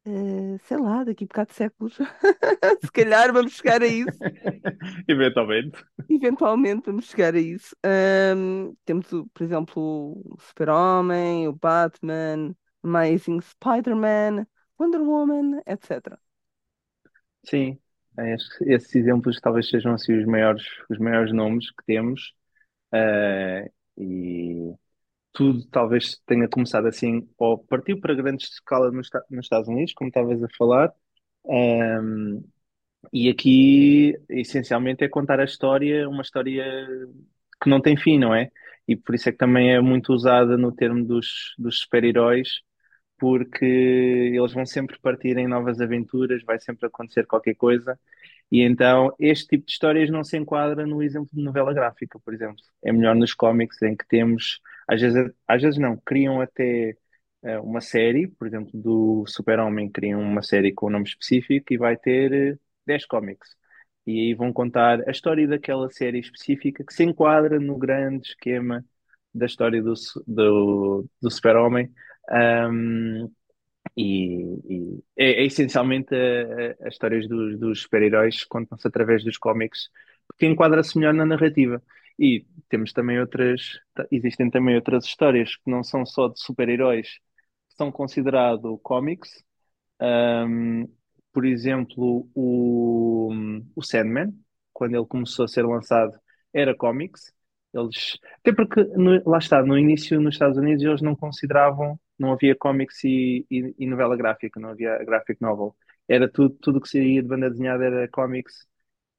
ah, 0.07 0.59
sei 0.65 0.79
lá, 0.79 1.05
daqui 1.05 1.25
a 1.25 1.27
bocado 1.27 1.49
de 1.51 1.55
séculos. 1.57 1.97
Se 2.85 2.91
calhar 2.93 3.33
vamos 3.33 3.53
chegar 3.55 3.83
a 3.83 3.87
isso. 3.87 4.19
Eventualmente. 5.09 5.85
Eventualmente 6.09 6.87
vamos 6.87 7.07
chegar 7.07 7.35
a 7.35 7.39
isso. 7.41 7.75
Ahm, 7.83 8.75
temos, 8.85 9.07
por 9.33 9.43
exemplo, 9.43 9.83
o 10.35 10.37
Super-Homem, 10.41 11.49
o 11.49 11.53
Batman, 11.55 12.55
Amazing 12.83 13.41
Spider-Man, 13.41 14.47
Wonder 14.79 15.01
Woman, 15.03 15.61
etc. 15.67 16.21
Sim, 17.45 17.79
esses, 18.19 18.61
esses 18.63 18.95
exemplos 18.95 19.41
talvez 19.41 19.69
sejam 19.69 19.93
assim 19.95 20.19
os 20.19 20.25
maiores, 20.27 20.65
os 20.91 20.99
maiores 20.99 21.33
nomes 21.33 21.71
que 21.71 21.85
temos. 21.87 22.33
eh, 22.95 23.71
e 23.99 24.75
tudo 25.35 25.67
talvez 25.71 26.19
tenha 26.27 26.49
começado 26.49 26.89
assim, 26.89 27.29
ou 27.39 27.59
partiu 27.59 28.01
para 28.01 28.15
grande 28.15 28.45
escala 28.45 28.93
nos, 28.93 29.11
nos 29.31 29.47
Estados 29.47 29.69
Unidos, 29.69 29.95
como 29.95 30.09
estavas 30.09 30.43
a 30.45 30.49
falar. 30.59 30.93
Ehm, 31.49 32.43
e 33.13 33.29
aqui, 33.31 34.15
essencialmente, 34.31 35.05
é 35.05 35.09
contar 35.09 35.41
a 35.41 35.45
história, 35.45 36.09
uma 36.09 36.23
história 36.23 36.65
que 37.63 37.69
não 37.71 37.81
tem 37.81 37.97
fim, 37.97 38.19
não 38.19 38.35
é? 38.35 38.51
E 38.87 38.97
por 38.97 39.15
isso 39.15 39.29
é 39.29 39.33
que 39.33 39.39
também 39.39 39.73
é 39.75 39.81
muito 39.81 40.13
usada 40.13 40.57
no 40.59 40.73
termo 40.73 41.05
dos, 41.05 41.55
dos 41.59 41.81
super-heróis, 41.81 42.61
porque 43.19 43.65
eles 43.67 44.53
vão 44.53 44.67
sempre 44.67 44.99
partir 45.01 45.37
em 45.39 45.49
novas 45.49 45.81
aventuras, 45.81 46.43
vai 46.45 46.61
sempre 46.61 46.87
acontecer 46.87 47.27
qualquer 47.27 47.55
coisa. 47.57 47.99
E 48.51 48.63
então 48.63 49.15
este 49.19 49.49
tipo 49.49 49.67
de 49.67 49.73
histórias 49.73 50.11
não 50.11 50.25
se 50.25 50.37
enquadra 50.37 50.87
no 50.87 51.03
exemplo 51.03 51.31
de 51.33 51.43
novela 51.43 51.73
gráfica, 51.75 52.19
por 52.21 52.35
exemplo. 52.35 52.57
É 52.83 52.93
melhor 52.93 53.15
nos 53.17 53.35
cómics 53.35 53.81
em 53.83 53.97
que 53.97 54.07
temos, 54.09 54.61
às 54.89 55.01
vezes, 55.01 55.33
às 55.49 55.63
vezes 55.63 55.79
não, 55.79 55.97
criam 55.99 56.41
até 56.41 56.97
eh, 57.43 57.59
uma 57.61 57.81
série, 57.81 58.29
por 58.29 58.47
exemplo, 58.47 58.71
do 58.75 59.25
Super-Homem, 59.27 59.91
criam 59.91 60.21
uma 60.21 60.43
série 60.43 60.73
com 60.73 60.87
um 60.89 60.91
nome 60.91 61.07
específico 61.07 61.73
e 61.73 61.79
vai 61.79 61.97
ter 61.97 62.33
eh, 62.33 62.59
10 62.87 63.07
cómics. 63.07 63.57
E 64.07 64.29
aí 64.29 64.35
vão 64.35 64.53
contar 64.53 65.01
a 65.09 65.11
história 65.11 65.47
daquela 65.49 65.91
série 65.91 66.21
específica 66.21 66.85
que 66.85 66.93
se 66.95 67.05
enquadra 67.05 67.59
no 67.61 67.79
grande 67.79 68.29
esquema 68.29 68.85
da 69.35 69.47
história 69.47 69.83
do, 69.83 69.95
do, 70.27 71.07
do 71.21 71.31
Super-Homem. 71.31 71.93
Um, 72.31 73.31
e, 73.97 74.43
e 74.69 75.05
é, 75.17 75.43
é 75.43 75.47
essencialmente 75.47 76.15
as 76.83 76.95
histórias 76.95 77.29
dos, 77.29 77.59
dos 77.59 77.83
super-heróis 77.83 78.45
contam-se 78.45 78.87
através 78.89 79.23
dos 79.25 79.39
cómics, 79.39 79.91
porque 80.27 80.47
enquadra-se 80.47 80.99
melhor 80.99 81.15
na 81.15 81.27
narrativa. 81.27 81.83
E 82.19 82.47
temos 82.69 82.93
também 82.93 83.19
outras, 83.21 83.81
existem 84.11 84.51
também 84.51 84.77
outras 84.77 85.05
histórias 85.05 85.57
que 85.57 85.71
não 85.71 85.83
são 85.83 86.07
só 86.07 86.29
de 86.29 86.41
super-heróis, 86.41 87.09
que 87.69 87.77
são 87.77 87.91
considerados 87.93 88.79
cómics. 88.83 89.45
Um, 90.01 90.89
por 91.33 91.45
exemplo, 91.47 92.29
o, 92.35 93.31
o 93.75 93.83
Sandman, 93.83 94.33
quando 94.73 94.95
ele 94.97 95.07
começou 95.07 95.45
a 95.45 95.49
ser 95.49 95.65
lançado, 95.67 96.13
era 96.53 96.75
cómics. 96.77 97.33
Eles, 97.73 98.19
até 98.39 98.53
porque, 98.53 98.85
no- 98.85 99.23
lá 99.29 99.39
está, 99.39 99.63
no 99.65 99.77
início 99.79 100.21
nos 100.21 100.35
Estados 100.37 100.57
Unidos 100.59 100.85
eles 100.85 101.03
não 101.03 101.17
consideravam, 101.17 101.99
não 102.19 102.33
havia 102.33 102.55
cómics 102.57 103.03
e, 103.05 103.45
e, 103.51 103.75
e 103.79 103.87
novela 103.87 104.17
gráfica, 104.17 104.61
não 104.61 104.71
havia 104.71 104.97
graphic 105.05 105.41
novel. 105.43 105.75
Era 106.09 106.29
tudo, 106.31 106.55
tudo 106.61 106.81
que 106.81 106.89
saía 106.89 107.23
de 107.23 107.29
banda 107.29 107.51
desenhada 107.51 107.85
era 107.85 108.09
cómics 108.09 108.67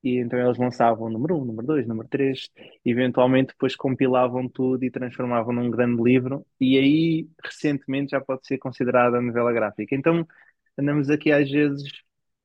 e 0.05 0.19
então 0.19 0.39
eles 0.39 0.57
lançavam 0.57 1.07
o 1.07 1.09
número 1.09 1.35
um, 1.38 1.45
número 1.45 1.67
dois, 1.67 1.88
número 1.88 2.07
três, 2.07 2.50
eventualmente 2.85 3.50
depois 3.50 3.75
compilavam 3.75 4.47
tudo 4.47 4.83
e 4.85 4.91
transformavam 4.91 5.53
num 5.53 5.69
grande 5.71 6.01
livro, 6.01 6.45
e 6.59 6.77
aí 6.77 7.27
recentemente 7.43 8.12
já 8.12 8.21
pode 8.21 8.45
ser 8.45 8.57
considerada 8.59 9.19
novela 9.21 9.51
gráfica. 9.51 9.95
Então 9.95 10.25
andamos 10.77 11.09
aqui 11.09 11.31
às 11.31 11.50
vezes 11.50 11.83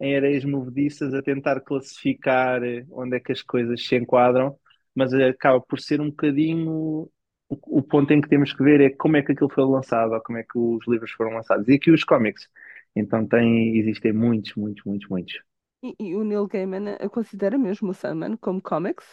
em 0.00 0.16
areias 0.16 0.44
movediças 0.44 1.12
a 1.14 1.22
tentar 1.22 1.60
classificar 1.60 2.62
eh, 2.64 2.86
onde 2.90 3.16
é 3.16 3.20
que 3.20 3.32
as 3.32 3.42
coisas 3.42 3.86
se 3.86 3.96
enquadram, 3.96 4.58
mas 4.94 5.12
acaba 5.14 5.60
por 5.60 5.78
ser 5.80 6.00
um 6.00 6.08
bocadinho 6.10 7.10
o 7.48 7.82
ponto 7.82 8.12
em 8.12 8.20
que 8.20 8.28
temos 8.28 8.52
que 8.52 8.62
ver 8.62 8.80
é 8.80 8.90
como 8.90 9.16
é 9.16 9.22
que 9.22 9.32
aquilo 9.32 9.50
foi 9.50 9.64
lançado 9.64 10.12
ou 10.14 10.20
como 10.22 10.38
é 10.38 10.42
que 10.44 10.58
os 10.58 10.86
livros 10.88 11.10
foram 11.12 11.32
lançados. 11.32 11.66
E 11.68 11.74
aqui 11.74 11.90
os 11.90 12.04
cómics. 12.04 12.48
Então 12.94 13.26
tem, 13.26 13.76
existem 13.78 14.12
muitos, 14.12 14.54
muitos, 14.54 14.84
muitos, 14.84 15.08
muitos. 15.08 15.49
E, 15.82 15.96
e 15.98 16.16
o 16.16 16.24
Neil 16.24 16.46
Gaiman 16.46 16.96
considera 17.10 17.56
mesmo 17.58 17.90
o 17.90 17.94
Sandman 17.94 18.36
como 18.36 18.60
comics. 18.62 19.06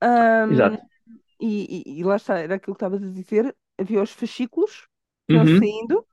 Ahm, 0.00 0.48
Exato. 0.48 0.82
e, 1.40 1.84
e- 1.88 2.00
e 2.00 2.04
lá 2.04 2.16
está, 2.16 2.38
era 2.38 2.56
aquilo 2.56 2.74
que 2.76 2.78
estavas 2.84 3.02
a 3.02 3.08
dizer, 3.12 3.56
havia 3.78 4.02
os 4.02 4.12
fascículos 4.12 4.88
que 5.28 5.36
Uhum, 5.36 5.48
saindo 5.48 6.06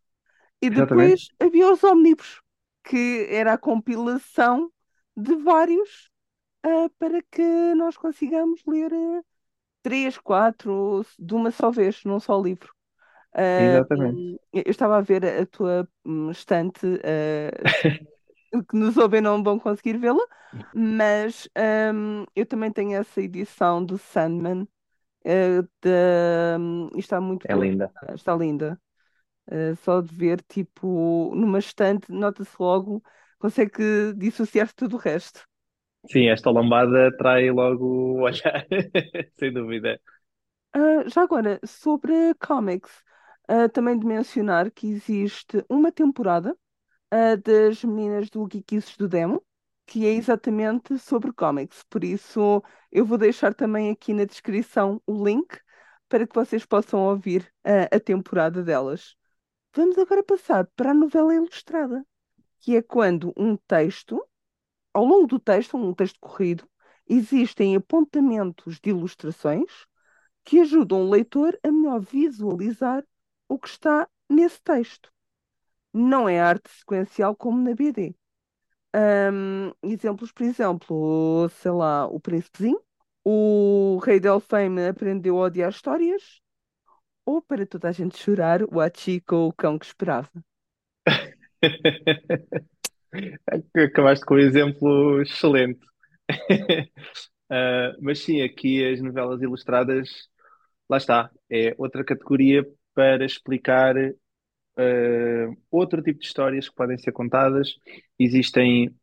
e 0.61 0.69
exatamente. 0.71 1.19
depois 1.19 1.29
havia 1.39 1.71
os 1.71 1.83
ómnibus, 1.83 2.41
que 2.83 3.27
era 3.29 3.53
a 3.53 3.57
compilação 3.57 4.71
de 5.17 5.35
vários 5.37 6.09
ah, 6.63 6.89
para 6.99 7.21
que 7.31 7.43
nós 7.75 7.97
consigamos 7.97 8.61
ler 8.67 8.91
eh, 8.93 9.21
três, 9.83 10.17
quatro 10.19 11.05
de 11.19 11.33
uma 11.35 11.51
só 11.51 11.71
vez, 11.71 12.03
num 12.05 12.19
só 12.19 12.41
livro. 12.41 12.73
Ah, 13.33 13.41
Exatamente. 13.57 14.23
eu 14.53 14.63
estava 14.71 14.97
a 14.97 15.01
ver 15.01 15.25
a 15.25 15.45
tua 15.45 15.87
hum, 16.05 16.31
estante, 16.31 16.85
ah, 17.03 17.51
que 18.69 18.75
nos 18.77 18.97
ouvem 18.97 19.21
não 19.21 19.43
vão 19.43 19.59
conseguir 19.59 19.97
vê-la, 19.97 20.23
mas 20.73 21.47
hum, 21.93 22.25
eu 22.35 22.45
também 22.45 22.71
tenho 22.71 22.97
essa 22.97 23.21
edição 23.21 23.83
do 23.85 23.97
Sandman. 23.97 24.67
ah, 25.25 25.63
da- 25.81 26.57
hum, 26.59 26.89
e 26.95 26.99
está 26.99 27.21
muito 27.21 27.47
É 27.47 27.55
linda. 27.55 27.91
está 28.15 28.35
linda. 28.35 28.81
Ah, 29.51 29.75
só 29.77 30.01
de 30.01 30.15
ver, 30.15 30.41
tipo, 30.43 31.33
numa 31.35 31.59
estante, 31.59 32.11
nota-se 32.11 32.55
logo, 32.59 33.03
consegue 33.39 34.13
dissociar-se 34.15 34.75
tudo 34.75 34.95
o 34.97 34.99
resto. 34.99 35.47
Sim, 36.11 36.27
esta 36.29 36.49
lambada 36.51 37.07
atrai 37.09 37.51
logo 37.51 37.85
o 37.85 38.21
olhar, 38.23 38.65
sem 39.37 39.53
dúvida. 39.53 39.99
Ah, 40.73 41.07
já 41.07 41.23
agora, 41.23 41.59
sobre 41.65 42.33
comics, 42.35 43.03
ah, 43.47 43.67
também 43.69 43.97
de 43.97 44.05
mencionar 44.05 44.69
que 44.71 44.87
existe 44.87 45.65
uma 45.69 45.91
temporada 45.91 46.55
ah, 47.11 47.35
das 47.35 47.83
meninas 47.83 48.29
do 48.29 48.47
Geekices 48.51 48.97
do 48.97 49.07
Demo, 49.07 49.43
que 49.85 50.05
é 50.05 50.13
exatamente 50.13 50.97
sobre 50.99 51.33
comics. 51.33 51.83
Por 51.89 52.03
isso, 52.03 52.63
eu 52.91 53.05
vou 53.05 53.17
deixar 53.17 53.53
também 53.53 53.91
aqui 53.91 54.13
na 54.13 54.25
descrição 54.25 55.01
o 55.05 55.23
link 55.25 55.59
para 56.07 56.27
que 56.27 56.35
vocês 56.35 56.65
possam 56.65 57.01
ouvir 57.01 57.51
ah, 57.63 57.95
a 57.95 57.99
temporada 57.99 58.63
delas. 58.63 59.15
Vamos 59.73 59.97
agora 59.97 60.23
passar 60.23 60.65
para 60.75 60.91
a 60.91 60.93
novela 60.93 61.33
ilustrada, 61.33 62.05
que 62.59 62.75
é 62.75 62.81
quando 62.81 63.33
um 63.37 63.55
texto, 63.55 64.23
ao 64.93 65.05
longo 65.05 65.27
do 65.27 65.39
texto, 65.39 65.77
um 65.77 65.93
texto 65.93 66.19
corrido, 66.19 66.67
existem 67.07 67.75
apontamentos 67.75 68.79
de 68.79 68.91
ilustrações 68.91 69.71
que 70.43 70.59
ajudam 70.59 71.03
o 71.03 71.09
leitor 71.09 71.57
a 71.63 71.71
melhor 71.71 71.99
visualizar 71.99 73.03
o 73.47 73.59
que 73.59 73.67
está 73.67 74.07
nesse 74.29 74.61
texto. 74.61 75.11
Não 75.93 76.29
é 76.29 76.39
arte 76.39 76.69
sequencial 76.69 77.35
como 77.35 77.61
na 77.61 77.73
BD. 77.75 78.15
Ahm, 78.93 79.71
exemplos, 79.83 80.31
por 80.31 80.43
exemplo, 80.43 81.49
sei 81.49 81.71
lá, 81.71 82.07
o 82.07 82.19
Príncipezinho, 82.19 82.79
o 83.23 83.99
Rei 84.03 84.19
Delfame 84.19 84.87
aprendeu 84.87 85.37
a 85.39 85.45
odiar 85.45 85.69
histórias, 85.69 86.41
ou 87.25 87.41
para 87.41 87.65
toda 87.65 87.89
a 87.89 87.91
gente 87.91 88.17
chorar, 88.17 88.63
o 88.63 88.81
Hachiko, 88.81 89.35
o 89.35 89.53
cão 89.53 89.77
que 89.79 89.85
esperava. 89.85 90.31
Acabaste 93.75 94.25
com 94.25 94.35
um 94.35 94.39
exemplo 94.39 95.21
excelente. 95.21 95.79
Uh, 97.51 97.97
mas 98.01 98.19
sim, 98.19 98.41
aqui 98.41 98.85
as 98.85 99.01
novelas 99.01 99.41
ilustradas, 99.41 100.09
lá 100.89 100.97
está, 100.97 101.31
é 101.49 101.75
outra 101.77 102.03
categoria 102.03 102.65
para 102.93 103.25
explicar 103.25 103.95
uh, 104.79 105.57
outro 105.69 106.01
tipo 106.01 106.19
de 106.19 106.25
histórias 106.25 106.69
que 106.69 106.75
podem 106.75 106.97
ser 106.97 107.11
contadas. 107.11 107.75
Existem 108.17 108.93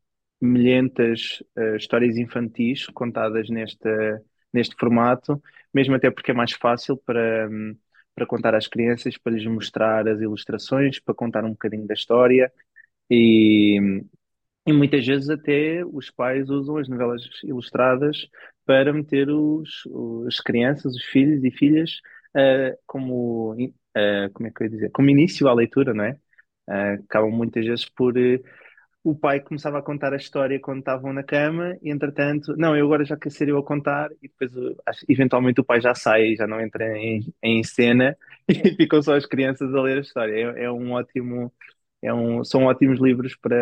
milhentas 0.40 1.42
uh, 1.56 1.76
histórias 1.76 2.16
infantis 2.16 2.86
contadas 2.86 3.48
nesta, 3.50 4.22
neste 4.52 4.74
formato, 4.76 5.40
mesmo 5.72 5.94
até 5.94 6.10
porque 6.10 6.30
é 6.30 6.34
mais 6.34 6.52
fácil 6.52 6.96
para, 6.96 7.48
um, 7.50 7.76
para 8.14 8.26
contar 8.26 8.54
às 8.54 8.66
crianças, 8.66 9.18
para 9.18 9.32
lhes 9.32 9.46
mostrar 9.46 10.08
as 10.08 10.20
ilustrações, 10.20 10.98
para 10.98 11.14
contar 11.14 11.44
um 11.44 11.50
bocadinho 11.50 11.86
da 11.86 11.94
história. 11.94 12.52
E, 13.10 13.78
e 14.66 14.72
muitas 14.72 15.06
vezes 15.06 15.30
até 15.30 15.84
os 15.84 16.10
pais 16.10 16.50
usam 16.50 16.78
as 16.78 16.88
novelas 16.88 17.22
ilustradas 17.44 18.28
para 18.64 18.92
meter 18.92 19.30
os, 19.30 19.84
as 20.26 20.40
crianças, 20.40 20.94
os 20.96 21.04
filhos 21.04 21.44
e 21.44 21.50
filhas, 21.52 22.00
ah, 22.34 22.76
como, 22.86 23.54
ah, 23.96 24.30
como 24.34 24.48
é 24.48 24.52
que 24.52 24.62
eu 24.62 24.66
ia 24.66 24.70
dizer? 24.72 24.90
Como 24.92 25.10
início 25.10 25.48
à 25.48 25.54
leitura, 25.54 25.94
não 25.94 26.04
é? 26.04 26.18
Ah, 26.68 26.94
acabam 26.94 27.30
muitas 27.32 27.64
vezes 27.66 27.86
por 27.90 28.16
eh, 28.18 28.40
o 29.04 29.14
pai 29.16 29.40
começava 29.40 29.78
a 29.78 29.82
contar 29.82 30.12
a 30.12 30.16
história 30.16 30.60
quando 30.60 30.80
estavam 30.80 31.12
na 31.12 31.22
cama 31.24 31.76
e 31.82 31.90
entretanto, 31.90 32.56
não, 32.56 32.76
eu 32.76 32.86
agora 32.86 33.04
já 33.04 33.16
quero 33.16 33.34
ser 33.34 33.48
eu 33.48 33.58
a 33.58 33.64
contar 33.64 34.10
e 34.22 34.28
depois 34.28 34.52
eventualmente 35.08 35.60
o 35.60 35.64
pai 35.64 35.80
já 35.80 35.94
sai, 35.94 36.34
já 36.36 36.46
não 36.46 36.60
entra 36.60 36.96
em, 36.98 37.32
em 37.42 37.62
cena 37.64 38.16
e 38.48 38.74
ficam 38.76 39.00
só 39.02 39.14
as 39.16 39.26
crianças 39.26 39.72
a 39.74 39.82
ler 39.82 39.98
a 39.98 40.00
história. 40.00 40.32
É, 40.56 40.64
é 40.64 40.70
um 40.72 40.92
ótimo, 40.92 41.52
é 42.02 42.12
um, 42.12 42.44
são 42.44 42.64
ótimos 42.64 43.00
livros 43.00 43.36
para, 43.36 43.56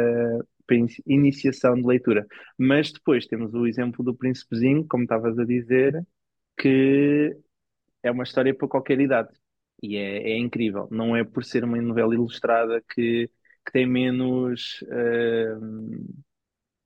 para 0.66 0.76
inici- 0.76 1.02
iniciação 1.06 1.74
de 1.76 1.86
leitura. 1.86 2.26
Mas 2.58 2.92
depois 2.92 3.26
temos 3.26 3.54
o 3.54 3.66
exemplo 3.66 4.04
do 4.04 4.14
Príncipezinho, 4.14 4.86
como 4.88 5.04
estavas 5.04 5.38
a 5.38 5.44
dizer, 5.44 6.04
que 6.58 7.36
é 8.02 8.10
uma 8.12 8.24
história 8.24 8.54
para 8.54 8.68
qualquer 8.68 9.00
idade. 9.00 9.30
E 9.82 9.96
é, 9.96 10.32
é 10.32 10.38
incrível. 10.38 10.88
Não 10.90 11.16
é 11.16 11.24
por 11.24 11.44
ser 11.44 11.64
uma 11.64 11.80
novela 11.80 12.14
ilustrada 12.14 12.82
que, 12.94 13.28
que 13.64 13.72
tem 13.72 13.86
menos. 13.86 14.82
eh, 14.90 15.56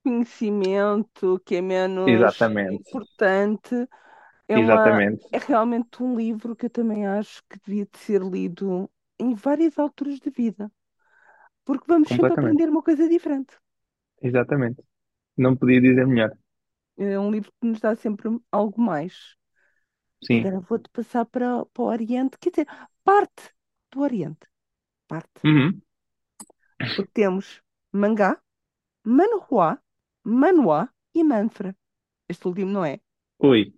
Conhecimento, 0.03 1.39
que 1.45 1.55
é 1.55 1.61
menos 1.61 2.53
exatamente, 2.69 2.69
importante. 2.69 3.75
É 4.47 4.57
uma, 4.59 4.91
exatamente, 4.93 5.25
é 5.31 5.37
realmente 5.39 6.03
um 6.03 6.15
livro 6.17 6.55
que 6.55 6.67
eu 6.67 6.69
também 6.69 7.07
acho 7.07 7.43
que 7.49 7.59
devia 7.59 7.85
de 7.87 7.97
ser 7.99 8.21
lido 8.23 8.89
em 9.19 9.33
várias 9.35 9.79
alturas 9.79 10.19
de 10.19 10.29
vida, 10.31 10.71
porque 11.65 11.85
vamos 11.87 12.11
sempre 12.11 12.35
aprender 12.35 12.69
uma 12.69 12.83
coisa 12.83 13.09
diferente. 13.09 13.57
exatamente. 14.21 14.81
Não 15.37 15.55
podia 15.57 15.81
dizer 15.81 16.07
melhor. 16.07 16.31
É 16.97 17.17
um 17.19 17.31
livro 17.31 17.51
que 17.59 17.65
nos 17.67 17.79
dá 17.79 17.95
sempre 17.95 18.29
algo 18.51 18.79
mais. 18.81 19.35
Sim. 20.21 20.49
agora 20.49 20.59
vou-te 20.61 20.89
passar 20.91 21.25
para, 21.25 21.65
para 21.67 21.83
o 21.83 21.87
Oriente, 21.87 22.37
quer 22.39 22.49
dizer, 22.51 22.67
parte 23.03 23.53
do 23.91 24.01
Oriente, 24.01 24.47
parte. 25.07 25.41
Uhum. 25.43 25.81
Porque 26.93 27.11
temos 27.19 27.47
mangá, 28.01 28.31
manhua, 29.19 29.69
manhwa 30.41 30.81
e 31.19 31.21
manfra. 31.31 31.71
Este 32.31 32.45
último 32.49 32.71
não 32.75 32.85
é. 32.93 32.95
Ui, 33.39 33.73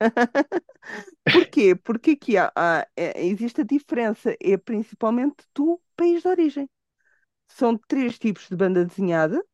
Porquê? 1.30 1.74
Porque 1.74 2.12
aqui 2.12 2.36
há, 2.36 2.52
há- 2.54 2.86
é- 2.96 3.26
existe 3.26 3.60
a 3.60 3.64
diferença, 3.64 4.34
é 4.40 4.56
principalmente 4.56 5.44
do 5.54 5.80
país 5.96 6.22
de 6.22 6.28
origem. 6.28 6.70
São 7.48 7.78
três 7.88 8.18
tipos 8.18 8.48
de 8.48 8.56
banda 8.56 8.84
desenhada, 8.86 9.44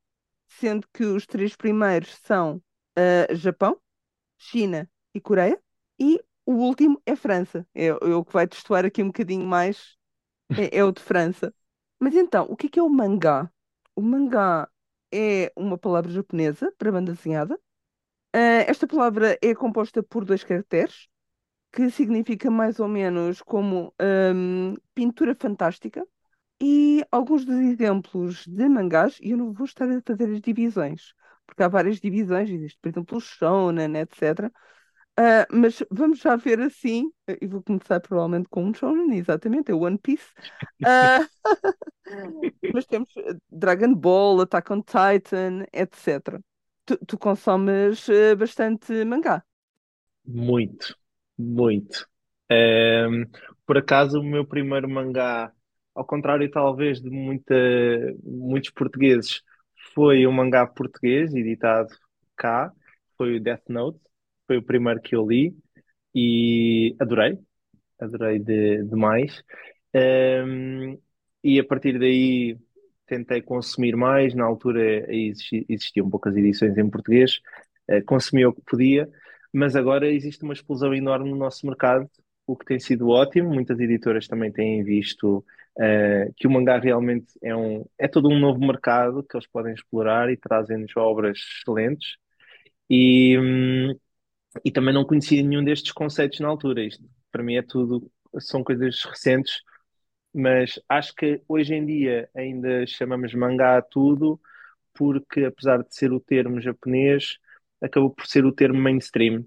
sendo 0.49 0.89
que 0.95 1.05
os 1.05 1.27
três 1.27 1.57
primeiros 1.57 2.15
são 2.25 2.63
ah, 2.97 3.35
Japão, 3.35 3.81
China 4.39 4.91
e 5.15 5.21
Coreia, 5.23 5.62
e 6.03 6.21
o 6.47 6.55
último 6.55 7.01
é 7.07 7.17
França. 7.17 7.67
É, 7.75 7.87
é 7.89 7.95
o 7.95 8.25
que 8.25 8.33
vai 8.33 8.47
destoar 8.47 8.85
aqui 8.85 9.03
um 9.03 9.09
bocadinho 9.09 9.47
mais, 9.47 9.97
é, 10.57 10.79
é 10.79 10.85
o 10.85 10.93
de 10.93 11.03
França. 11.03 11.55
Mas 12.01 12.15
então, 12.17 12.47
o 12.51 12.57
que 12.57 12.67
é 12.69 12.71
que 12.71 12.81
é 12.81 12.85
o 12.85 12.91
mangá? 12.91 13.51
O 13.97 14.03
mangá 14.03 14.69
é 15.13 15.53
uma 15.57 15.79
palavra 15.79 16.11
japonesa 16.13 16.73
para 16.79 16.93
banda 16.93 17.13
desenhada. 17.15 17.59
Ah, 18.33 18.65
esta 18.69 18.87
palavra 18.87 19.39
é 19.43 19.55
composta 19.55 20.03
por 20.03 20.25
dois 20.25 20.45
caracteres, 20.45 21.09
que 21.73 21.91
significa 21.91 22.51
mais 22.51 22.81
ou 22.81 22.89
menos 22.89 23.43
como 23.43 23.95
hum, 24.35 24.77
pintura 24.95 25.35
fantástica. 25.35 26.07
E 26.61 27.05
alguns 27.11 27.45
dos 27.45 27.57
exemplos 27.59 28.47
de 28.47 28.69
mangás, 28.69 29.19
e 29.21 29.31
eu 29.33 29.37
não 29.39 29.53
vou 29.53 29.67
estar 29.67 29.89
a 29.91 30.01
fazer 30.07 30.31
as 30.33 30.41
divisões, 30.41 31.15
porque 31.47 31.63
há 31.63 31.69
várias 31.69 32.01
divisões, 32.01 32.51
existe, 32.51 32.79
por 32.81 32.89
exemplo, 32.91 33.19
o 33.19 33.21
Shonen, 33.21 33.97
etc. 33.97 34.53
Ah, 35.17 35.47
mas 35.53 35.83
vamos 35.91 36.21
já 36.21 36.37
ver 36.37 36.61
assim, 36.61 37.11
e 37.41 37.47
vou 37.47 37.63
começar 37.63 38.01
provavelmente 38.01 38.49
com 38.49 38.65
um 38.65 38.75
Shonen, 38.75 39.17
exatamente, 39.19 39.71
é 39.71 39.75
o 39.75 39.81
One 39.81 39.99
Piece. 39.99 40.33
Ah, 40.83 41.29
mas 42.73 42.87
temos 42.87 43.11
eh, 43.17 43.35
Dragon 43.51 43.95
Ball, 43.95 44.41
Attack 44.43 44.73
on 44.73 44.83
Titan, 44.83 45.65
etc. 45.73 46.41
Tu, 46.85 46.97
tu 47.07 47.19
consomes 47.19 48.09
eh, 48.09 48.35
bastante 48.35 49.05
mangá. 49.05 49.45
muito, 50.25 50.97
muito. 51.39 52.07
Ehm, 52.49 53.25
por 53.67 53.79
acaso, 53.79 54.21
o 54.21 54.25
meu 54.25 54.47
primeiro 54.47 54.89
mangá, 54.89 55.53
ao 55.95 56.05
contrário 56.05 56.51
talvez 56.51 57.01
de 57.01 57.11
muita, 57.11 57.55
muitos 58.23 58.71
portugueses, 58.71 59.43
foi 59.95 60.27
um 60.27 60.33
mangá 60.33 60.67
português 60.67 61.35
editado 61.35 61.89
cá, 62.37 62.73
foi 63.17 63.37
o 63.37 63.41
Death 63.43 63.63
Note, 63.69 64.01
foi 64.53 64.59
o 64.59 64.63
primeiro 64.63 65.01
que 65.01 65.17
eu 65.17 65.27
li 65.27 65.57
e 66.15 66.95
adorei, 67.01 67.39
adorei 68.01 68.39
de, 68.39 68.85
demais. 68.85 69.43
Um, 69.95 70.99
e 71.43 71.59
a 71.59 71.65
partir 71.65 71.99
daí 71.99 72.59
tentei 73.07 73.43
consumir 73.43 73.97
mais. 73.97 74.35
Na 74.35 74.45
altura 74.45 75.07
existi- 75.15 75.65
existiam 75.69 76.11
poucas 76.11 76.37
edições 76.37 76.77
em 76.79 76.91
português, 76.91 77.41
eh, 77.89 78.03
consumia 78.03 78.49
o 78.49 78.53
que 78.55 78.63
podia, 78.63 79.09
mas 79.53 79.75
agora 79.77 80.07
existe 80.11 80.45
uma 80.45 80.53
explosão 80.55 80.95
enorme 80.95 81.31
no 81.31 81.37
nosso 81.37 81.67
mercado, 81.67 82.11
o 82.47 82.57
que 82.57 82.67
tem 82.67 82.79
sido 82.79 83.09
ótimo. 83.09 83.51
Muitas 83.55 83.81
editoras 83.81 84.29
também 84.29 84.53
têm 84.53 84.85
visto 84.85 85.45
eh, 85.81 86.31
que 86.37 86.47
o 86.47 86.51
mangá 86.51 86.79
realmente 86.79 87.27
é 87.43 87.57
um, 87.57 87.85
é 87.99 88.07
todo 88.09 88.29
um 88.29 88.39
novo 88.39 88.61
mercado 88.61 89.23
que 89.25 89.37
eles 89.37 89.47
podem 89.49 89.73
explorar 89.75 90.31
e 90.31 90.37
trazem-nos 90.37 90.95
obras 90.97 91.39
excelentes. 91.39 92.17
E, 92.91 93.39
hum, 93.39 93.95
e 94.65 94.71
também 94.73 94.95
não 94.95 95.05
conhecia 95.05 95.43
nenhum 95.43 95.65
destes 95.65 95.93
conceitos 95.93 96.41
na 96.41 96.49
altura. 96.49 96.85
Isto, 96.85 97.05
para 97.31 97.43
mim, 97.43 97.57
é 97.57 97.63
tudo, 97.63 98.11
são 98.41 98.63
coisas 98.65 99.03
recentes, 99.05 99.63
mas 100.35 100.81
acho 100.89 101.15
que 101.15 101.43
hoje 101.49 101.75
em 101.75 101.85
dia 101.87 102.29
ainda 102.35 102.87
chamamos 102.87 103.35
mangá 103.35 103.79
a 103.79 103.83
tudo, 103.83 104.41
porque 104.95 105.45
apesar 105.45 105.83
de 105.83 105.95
ser 105.95 106.13
o 106.13 106.21
termo 106.21 106.61
japonês, 106.61 107.39
acabou 107.83 108.11
por 108.11 108.27
ser 108.27 108.45
o 108.47 108.53
termo 108.53 108.81
mainstream. 108.81 109.47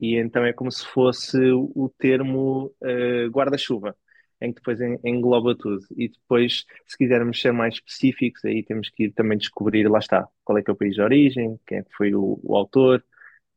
E 0.00 0.16
então 0.16 0.44
é 0.44 0.52
como 0.52 0.70
se 0.70 0.86
fosse 0.86 1.36
o 1.52 1.92
termo 1.98 2.74
eh, 2.82 3.26
guarda-chuva, 3.28 3.96
em 4.40 4.50
que 4.52 4.56
depois 4.60 4.80
en- 4.80 4.98
engloba 5.04 5.56
tudo. 5.56 5.80
E 5.96 6.08
depois, 6.08 6.64
se 6.86 6.96
quisermos 6.96 7.40
ser 7.40 7.52
mais 7.52 7.74
específicos, 7.74 8.44
aí 8.44 8.62
temos 8.64 8.90
que 8.90 9.04
ir 9.04 9.12
também 9.12 9.36
descobrir, 9.38 9.88
lá 9.88 9.98
está, 9.98 10.28
qual 10.44 10.58
é 10.58 10.62
que 10.62 10.70
é 10.70 10.72
o 10.72 10.76
país 10.76 10.94
de 10.94 11.02
origem, 11.02 11.58
quem 11.66 11.78
é 11.78 11.82
que 11.82 11.92
foi 11.96 12.14
o, 12.14 12.38
o 12.44 12.56
autor, 12.56 13.04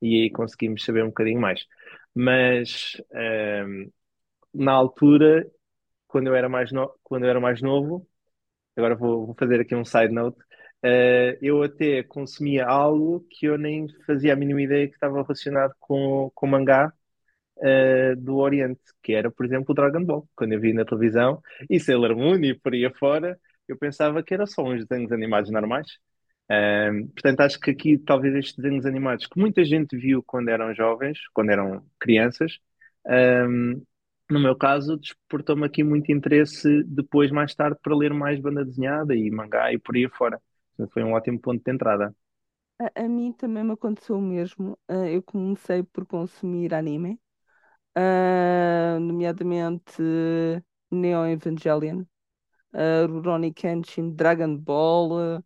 e 0.01 0.23
aí 0.23 0.31
conseguimos 0.31 0.83
saber 0.83 1.03
um 1.03 1.07
bocadinho 1.07 1.39
mais. 1.41 1.65
Mas 2.13 2.93
ehm, 3.13 3.89
na 4.53 4.73
altura, 4.73 5.49
quando 6.07 6.27
eu 6.27 6.35
era 6.35 6.49
mais 6.49 6.71
no... 6.71 6.93
quando 7.03 7.25
eu 7.25 7.29
era 7.29 7.39
mais 7.41 7.61
novo, 7.61 8.07
agora 8.75 8.95
vou, 8.95 9.27
vou 9.27 9.35
fazer 9.37 9.61
aqui 9.61 9.75
um 9.75 9.85
side 9.85 10.13
note, 10.13 10.37
eh, 10.83 11.37
eu 11.41 11.63
até 11.63 12.03
consumia 12.03 12.65
algo 12.67 13.25
que 13.29 13.45
eu 13.47 13.57
nem 13.57 13.87
fazia 14.05 14.33
a 14.33 14.35
mínima 14.35 14.61
ideia 14.61 14.87
que 14.87 14.95
estava 14.95 15.21
relacionado 15.21 15.73
com, 15.79 16.31
com 16.35 16.47
mangá, 16.47 16.93
eh, 17.61 18.15
do 18.15 18.37
Oriente, 18.37 18.81
que 19.03 19.13
era, 19.13 19.31
por 19.31 19.45
exemplo, 19.45 19.67
o 19.71 19.73
Dragon 19.75 20.03
Ball. 20.05 20.27
Quando 20.35 20.53
eu 20.53 20.59
vi 20.59 20.73
na 20.73 20.85
televisão, 20.85 21.41
e 21.69 21.79
Sailor 21.79 22.15
Moon 22.15 22.37
e 22.43 22.53
por 22.59 22.73
aí 22.73 22.85
afora, 22.85 23.39
eu 23.67 23.77
pensava 23.77 24.23
que 24.23 24.33
era 24.33 24.45
só 24.47 24.63
uns 24.63 24.85
desenhos 24.85 25.11
animados 25.11 25.51
normais. 25.51 25.87
Ahm, 26.51 27.07
portanto, 27.09 27.41
acho 27.41 27.59
que 27.59 27.71
aqui 27.71 27.97
talvez 27.99 28.35
estes 28.35 28.55
desenhos 28.57 28.85
animados 28.85 29.27
que 29.27 29.39
muita 29.39 29.63
gente 29.63 29.95
viu 29.97 30.23
quando 30.23 30.49
eram 30.49 30.73
jovens, 30.75 31.19
quando 31.33 31.51
eram 31.51 31.85
crianças, 31.99 32.59
ahm, 33.07 33.81
no 34.29 34.39
meu 34.39 34.55
caso, 34.57 34.97
despertou-me 34.97 35.65
aqui 35.65 35.83
muito 35.83 36.11
interesse 36.11 36.83
depois, 36.85 37.31
mais 37.31 37.53
tarde, 37.55 37.77
para 37.83 37.95
ler 37.95 38.13
mais 38.13 38.39
banda 38.39 38.65
desenhada 38.65 39.15
e 39.15 39.29
mangá 39.31 39.71
e 39.73 39.79
por 39.79 39.95
aí. 39.95 40.07
Portanto, 40.09 40.41
foi 40.93 41.03
um 41.03 41.13
ótimo 41.13 41.39
ponto 41.39 41.63
de 41.63 41.71
entrada. 41.71 42.15
A, 42.79 43.03
a 43.05 43.07
mim 43.09 43.31
também 43.33 43.63
me 43.63 43.73
aconteceu 43.73 44.17
o 44.17 44.21
mesmo. 44.21 44.77
Ah, 44.87 45.07
eu 45.09 45.21
comecei 45.23 45.83
por 45.83 46.05
consumir 46.05 46.73
anime. 46.73 47.19
ah, 47.95 48.99
nomeadamente 49.01 50.01
Neon 50.91 51.27
Evangelion, 51.27 52.05
uh, 52.73 53.07
Rurouni 53.07 53.53
Kenshin, 53.53 54.15
Dragon 54.15 54.57
Ball, 54.57 55.43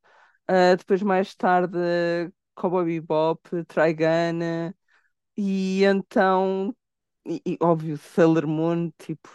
ah, 0.47 0.75
depois 0.75 1.01
mais 1.01 1.36
tarde 1.36 1.77
Cowboy 2.55 2.86
Bebop, 2.86 3.63
Trigun, 3.65 4.73
e 5.38 5.84
então, 5.84 6.75
e, 7.25 7.41
e, 7.45 7.58
óbvio, 7.62 7.97
Sailor 7.97 8.47
Moon, 8.47 8.91
tipo, 8.99 9.29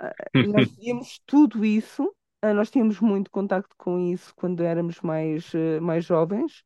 ah, 0.00 0.14
nós 0.42 0.70
víamos 0.76 1.20
tudo 1.26 1.64
isso, 1.64 2.14
ah, 2.42 2.54
nós 2.54 2.70
tínhamos 2.70 3.00
muito 3.00 3.30
contacto 3.30 3.74
com 3.78 3.98
isso 4.00 4.34
quando 4.36 4.62
éramos 4.62 5.00
mais, 5.00 5.52
mais 5.82 6.04
jovens, 6.04 6.64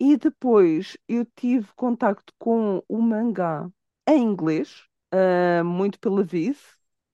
e 0.00 0.16
depois 0.16 0.96
eu 1.08 1.24
tive 1.36 1.68
contacto 1.76 2.32
com 2.38 2.82
o 2.88 3.00
mangá 3.02 3.68
em 4.08 4.22
inglês, 4.22 4.84
muito 5.64 5.98
pela 6.00 6.24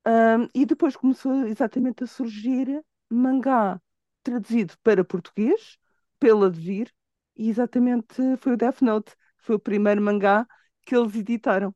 ah, 0.05 0.49
e 0.55 0.65
depois 0.67 0.97
começou 0.97 1.47
exatamente 1.47 2.05
a 2.05 2.07
surgir 2.07 2.83
mangá 3.11 3.81
traduzido 4.23 4.75
para 4.83 5.05
português, 5.05 5.79
pela 6.19 6.51
Devir, 6.51 6.93
e 7.37 7.49
exatamente 7.51 8.15
foi 8.39 8.53
o 8.55 8.57
Death 8.57 8.81
Note, 8.83 9.15
foi 9.39 9.57
o 9.57 9.61
primeiro 9.61 10.03
mangá 10.03 10.47
que 10.87 10.97
eles 10.97 11.15
editaram. 11.15 11.75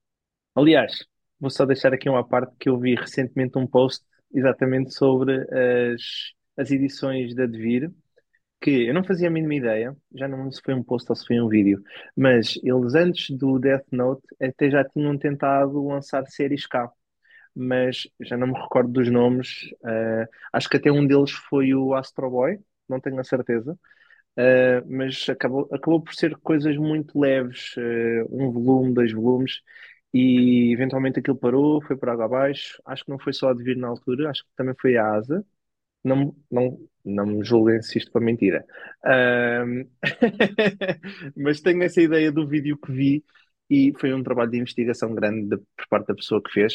Aliás, 0.54 1.04
vou 1.40 1.50
só 1.50 1.64
deixar 1.64 1.92
aqui 1.94 2.08
uma 2.08 2.26
parte 2.26 2.54
que 2.58 2.68
eu 2.68 2.78
vi 2.78 2.94
recentemente 2.94 3.58
um 3.58 3.66
post 3.66 4.04
exatamente 4.34 4.92
sobre 4.94 5.34
as, 5.94 6.02
as 6.56 6.70
edições 6.70 7.34
da 7.34 7.46
Devir, 7.46 7.90
que 8.60 8.88
eu 8.88 8.94
não 8.94 9.04
fazia 9.04 9.28
a 9.28 9.30
mínima 9.30 9.54
ideia, 9.56 9.96
já 10.14 10.28
não 10.28 10.38
lembro 10.38 10.52
se 10.54 10.62
foi 10.64 10.74
um 10.74 10.82
post 10.84 11.10
ou 11.10 11.16
se 11.16 11.26
foi 11.26 11.40
um 11.40 11.48
vídeo, 11.48 11.82
mas 12.16 12.56
eles 12.64 12.94
antes 12.94 13.30
do 13.36 13.58
Death 13.58 13.86
Note 13.92 14.22
até 14.40 14.70
já 14.70 14.84
tinham 14.84 15.18
tentado 15.18 15.84
lançar 15.86 16.26
séries 16.28 16.66
cá, 16.66 16.90
mas 17.54 18.08
já 18.20 18.36
não 18.36 18.48
me 18.48 18.54
recordo 18.60 18.92
dos 18.92 19.10
nomes. 19.10 19.70
eh, 19.86 20.28
acho 20.52 20.68
que 20.68 20.76
até 20.78 20.90
um 20.92 21.06
deles 21.06 21.32
foi 21.32 21.74
o 21.74 21.94
Astro 21.94 22.30
Boy, 22.30 22.58
não 22.88 23.00
tenho 23.00 23.20
a 23.20 23.24
certeza. 23.24 23.78
Uh, 24.38 24.82
mas 24.88 25.28
acabou, 25.28 25.68
acabou 25.72 26.00
por 26.02 26.14
ser 26.14 26.34
coisas 26.38 26.76
muito 26.76 27.18
leves, 27.18 27.74
uh, 27.76 28.26
um 28.30 28.50
volume, 28.50 28.94
dois 28.94 29.12
volumes, 29.12 29.60
e 30.12 30.72
eventualmente 30.72 31.18
aquilo 31.20 31.36
parou, 31.36 31.82
foi 31.82 31.96
por 31.96 32.08
água 32.08 32.24
abaixo. 32.26 32.80
Acho 32.86 33.04
que 33.04 33.10
não 33.10 33.18
foi 33.18 33.32
só 33.34 33.50
a 33.50 33.54
Devir 33.54 33.76
na 33.76 33.88
altura, 33.88 34.30
acho 34.30 34.42
que 34.44 34.50
também 34.56 34.74
foi 34.80 34.96
a 34.96 35.06
Asa. 35.14 35.44
Não, 36.04 36.34
não, 36.50 36.78
não 37.04 37.26
me 37.26 37.44
julguem 37.44 37.80
se 37.82 37.98
isto 37.98 38.10
for 38.12 38.20
mentira. 38.20 38.64
Ahm, 39.04 39.84
mas 41.36 41.60
tenho 41.60 41.82
essa 41.82 42.00
ideia 42.02 42.32
do 42.32 42.46
vídeo 42.46 42.76
que 42.78 42.92
vi 42.92 43.24
e 43.70 43.92
foi 43.98 44.12
um 44.12 44.22
trabalho 44.22 44.50
de 44.50 44.58
investigação 44.58 45.14
grande 45.14 45.48
de- 45.48 45.56
por 45.76 45.86
parte 45.88 46.08
da 46.08 46.14
pessoa 46.14 46.42
que 46.42 46.50
fez. 46.52 46.74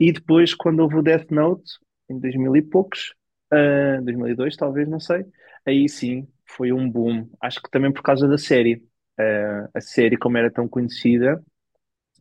E 0.00 0.12
depois, 0.12 0.54
quando 0.54 0.80
houve 0.80 0.96
o 0.96 1.02
Death 1.02 1.30
Note, 1.30 1.64
em 2.08 2.18
2000 2.18 2.56
e 2.56 2.62
poucos, 2.62 3.14
ah, 3.52 4.00
2002 4.02 4.56
talvez, 4.56 4.88
não 4.88 5.00
sei, 5.00 5.24
aí 5.66 5.88
sim 5.88 6.26
foi 6.46 6.72
um 6.72 6.90
boom. 6.90 7.28
Acho 7.40 7.60
que 7.62 7.70
também 7.70 7.92
por 7.92 8.02
causa 8.02 8.28
da 8.28 8.38
série. 8.38 8.84
Ah, 9.18 9.68
a 9.74 9.80
série, 9.80 10.16
como 10.16 10.38
era 10.38 10.50
tão 10.50 10.68
conhecida 10.68 11.42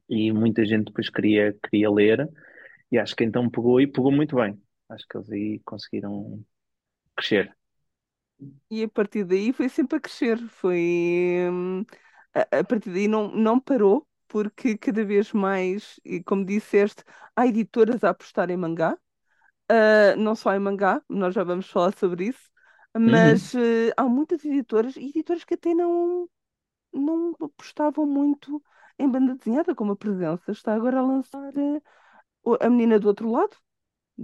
e 0.10 0.32
muita 0.32 0.66
gente 0.66 0.86
depois 0.88 1.10
queria, 1.10 1.54
queria 1.64 1.90
ler, 1.92 2.30
e 2.92 3.00
acho 3.00 3.16
que 3.16 3.24
então 3.24 3.50
pegou 3.50 3.82
e 3.82 3.88
pegou 3.88 4.12
muito 4.12 4.36
bem. 4.38 4.62
Acho 4.90 5.06
que 5.10 5.18
eles 5.18 5.32
aí 5.32 5.62
conseguiram 5.66 6.44
crescer. 7.16 7.56
E 8.70 8.84
a 8.84 8.90
partir 8.90 9.24
daí 9.26 9.52
foi 9.54 9.70
sempre 9.70 9.98
a 9.98 10.00
crescer. 10.00 10.38
Foi, 10.50 10.80
hum, 11.52 11.86
a, 12.34 12.64
partir 12.64 12.92
daí 12.92 13.08
não, 13.08 13.28
não 13.32 13.60
parou, 13.60 14.08
porque 14.28 14.78
cada 14.78 15.04
vez 15.04 15.32
mais, 15.34 16.00
e 16.06 16.24
como 16.24 16.46
disseste, 16.46 17.04
há 17.36 17.46
editoras 17.48 18.04
a 18.04 18.10
apostar 18.12 18.50
em 18.50 18.58
mangá. 18.58 18.98
Ah, 19.70 20.16
não 20.18 20.36
só 20.36 20.54
em 20.56 20.60
mangá, 20.60 21.02
nós 21.10 21.34
já 21.36 21.44
vamos 21.44 21.70
falar 21.70 21.94
sobre 21.98 22.28
isso, 22.28 22.52
Uhum, 23.06 23.42
mas 23.42 23.56
eh, 23.56 23.92
há 23.98 24.04
muitas 24.06 24.44
editoras, 24.46 24.96
e 24.98 25.10
editoras 25.10 25.44
que 25.44 25.54
até 25.56 25.74
não, 25.74 26.30
não 26.94 27.36
apostavam 27.42 28.06
muito 28.06 28.64
em 29.00 29.10
banda 29.10 29.36
desenhada, 29.36 29.76
como 29.76 29.94
a 29.94 29.98
Presença 29.98 30.52
está 30.54 30.76
agora 30.76 31.00
a 31.00 31.04
lançar 31.04 31.56
eh, 31.58 31.82
o- 32.44 32.58
A 32.62 32.70
Menina 32.70 33.00
do 33.00 33.08
Outro 33.10 33.32
Lado, 33.32 33.58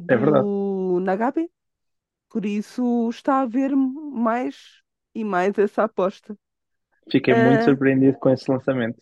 é 0.08 0.18
verdade. 0.18 0.50
do 0.54 1.00
Nagabe. 1.02 1.52
Por 2.30 2.46
isso 2.46 3.10
está 3.12 3.36
a 3.40 3.42
haver 3.44 3.76
mais 3.76 4.82
e 5.16 5.24
mais 5.26 5.58
essa 5.60 5.84
aposta. 5.86 6.38
Fiquei 7.12 7.34
muito 7.34 7.64
ah, 7.64 7.66
surpreendido 7.66 8.18
com 8.18 8.30
esse 8.30 8.50
lançamento. 8.50 9.02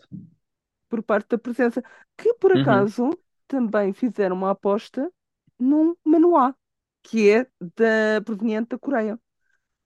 por 0.90 1.04
parte 1.04 1.30
da 1.30 1.38
Presença, 1.38 1.84
que 2.18 2.34
por 2.36 2.52
Uhum, 2.56 2.90
acaso 2.92 3.20
também 3.48 3.94
fizeram 3.94 4.36
uma 4.36 4.52
aposta 4.52 5.12
num 5.60 5.96
manuá, 6.04 6.56
que 7.04 7.30
é 7.30 7.44
da, 7.76 8.22
proveniente 8.24 8.70
da 8.70 8.80
Coreia. 8.80 9.20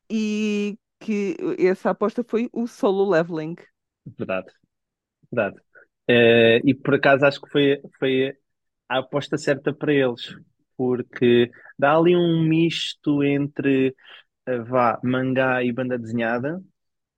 E 0.09 0.77
que 0.99 1.35
essa 1.59 1.89
aposta 1.91 2.23
foi 2.23 2.49
o 2.53 2.67
solo 2.67 3.09
leveling. 3.09 3.55
verdade, 4.17 4.51
verdade. 5.31 5.61
Eh, 6.07 6.61
e 6.65 6.75
por 6.75 6.95
acaso 6.95 7.25
acho 7.25 7.41
que 7.41 7.49
foi, 7.51 7.81
foi 7.99 8.37
a 8.89 8.99
aposta 8.99 9.37
certa 9.37 9.73
para 9.73 9.93
eles, 9.93 10.35
porque 10.77 11.51
dá 11.79 11.97
ali 11.97 12.15
um 12.15 12.43
misto 12.43 13.23
entre, 13.23 13.95
eh, 14.47 14.59
vá, 14.59 14.99
mangá 15.03 15.63
e 15.63 15.73
banda 15.73 15.99
desenhada, 15.99 16.63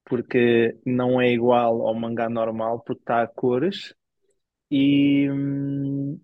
porque 0.05 0.77
não 0.85 1.21
é 1.21 1.31
igual 1.31 1.87
ao 1.87 1.95
mangá 1.95 2.29
normal, 2.29 2.81
porque 2.81 3.01
está 3.03 3.23
a 3.23 3.27
cores, 3.27 3.93
E 4.71 5.29
hum, 5.31 6.19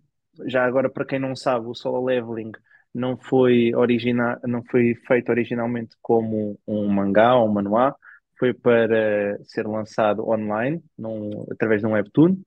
já 0.47 0.65
agora, 0.65 0.89
para 0.89 1.05
quem 1.05 1.19
não 1.19 1.35
sabe, 1.35 1.67
o 1.67 1.73
Solo 1.75 2.03
Leveling 2.05 2.51
não 2.97 3.17
foi, 3.17 3.73
origina 3.75 4.39
não 4.43 4.63
foi 4.65 4.95
feito 5.07 5.29
originalmente 5.29 5.95
como 6.01 6.59
um 6.67 6.87
mangá 6.87 7.35
ou 7.35 7.47
um 7.47 7.53
manhwa, 7.53 7.95
foi 8.39 8.53
para 8.53 9.37
ser 9.45 9.67
lançado 9.67 10.27
online, 10.29 10.83
num, 10.97 11.45
através 11.51 11.81
de 11.81 11.87
um 11.87 11.93
webtoon, 11.93 12.37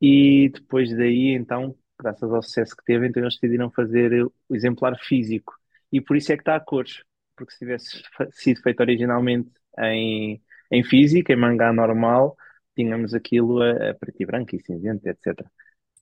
e 0.00 0.50
depois 0.50 0.90
daí, 0.96 1.30
então, 1.34 1.74
graças 1.98 2.30
ao 2.32 2.42
sucesso 2.42 2.76
que 2.76 2.84
teve, 2.84 3.06
então 3.08 3.22
eles 3.22 3.34
decidiram 3.34 3.70
fazer 3.70 4.24
o 4.24 4.56
exemplar 4.56 4.98
físico. 5.00 5.54
E 5.92 6.00
por 6.00 6.16
isso 6.16 6.32
é 6.32 6.36
que 6.36 6.42
está 6.42 6.56
a 6.56 6.60
cores, 6.60 7.02
porque 7.36 7.52
se 7.52 7.58
tivesse 7.60 8.02
sido 8.32 8.60
feito 8.62 8.80
originalmente 8.80 9.50
em, 9.78 10.42
em 10.70 10.84
físico, 10.84 11.32
em 11.32 11.36
mangá 11.36 11.72
normal, 11.72 12.36
tínhamos 12.74 13.14
aquilo 13.14 13.62
a, 13.62 13.90
a 13.90 13.94
preto 13.94 14.22
e 14.22 14.26
branco 14.26 14.54
e 14.56 14.60
cinzento, 14.60 15.08
etc. 15.08 15.46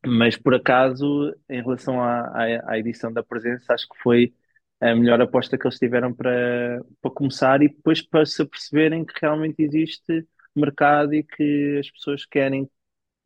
Mas 0.06 0.36
por 0.36 0.54
acaso, 0.54 1.34
em 1.48 1.62
relação 1.62 2.00
à, 2.02 2.20
à, 2.28 2.72
à 2.72 2.78
edição 2.78 3.12
da 3.12 3.22
presença, 3.22 3.72
acho 3.72 3.88
que 3.88 3.96
foi 4.02 4.34
a 4.80 4.94
melhor 4.94 5.20
aposta 5.20 5.56
que 5.56 5.66
eles 5.66 5.78
tiveram 5.78 6.12
para, 6.14 6.80
para 7.00 7.10
começar 7.10 7.62
e 7.62 7.68
depois 7.68 8.02
para 8.02 8.26
se 8.26 8.44
perceberem 8.44 9.04
que 9.04 9.14
realmente 9.20 9.62
existe 9.62 10.26
mercado 10.54 11.14
e 11.14 11.22
que 11.24 11.78
as 11.80 11.90
pessoas 11.90 12.26
querem 12.26 12.68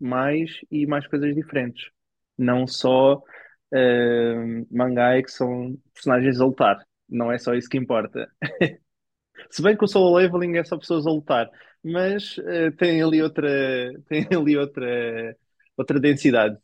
mais 0.00 0.60
e 0.70 0.86
mais 0.86 1.06
coisas 1.08 1.34
diferentes. 1.34 1.90
Não 2.38 2.66
só 2.66 3.16
uh, 3.16 4.66
mangá 4.70 5.20
que 5.22 5.30
são 5.30 5.76
personagens 5.94 6.40
a 6.40 6.44
lutar. 6.46 6.86
Não 7.08 7.32
é 7.32 7.38
só 7.38 7.54
isso 7.54 7.68
que 7.68 7.78
importa. 7.78 8.30
Se 9.50 9.62
bem 9.62 9.76
que 9.76 9.84
o 9.84 9.88
solo 9.88 10.16
leveling 10.16 10.56
é 10.58 10.64
só 10.64 10.76
pessoas 10.78 11.06
a 11.06 11.10
lutar, 11.10 11.50
mas 11.82 12.36
eh, 12.38 12.70
tem 12.72 13.02
ali 13.02 13.22
outra, 13.22 13.48
tem 14.08 14.26
ali 14.36 14.56
outra, 14.56 15.36
outra 15.76 16.00
densidade. 16.00 16.58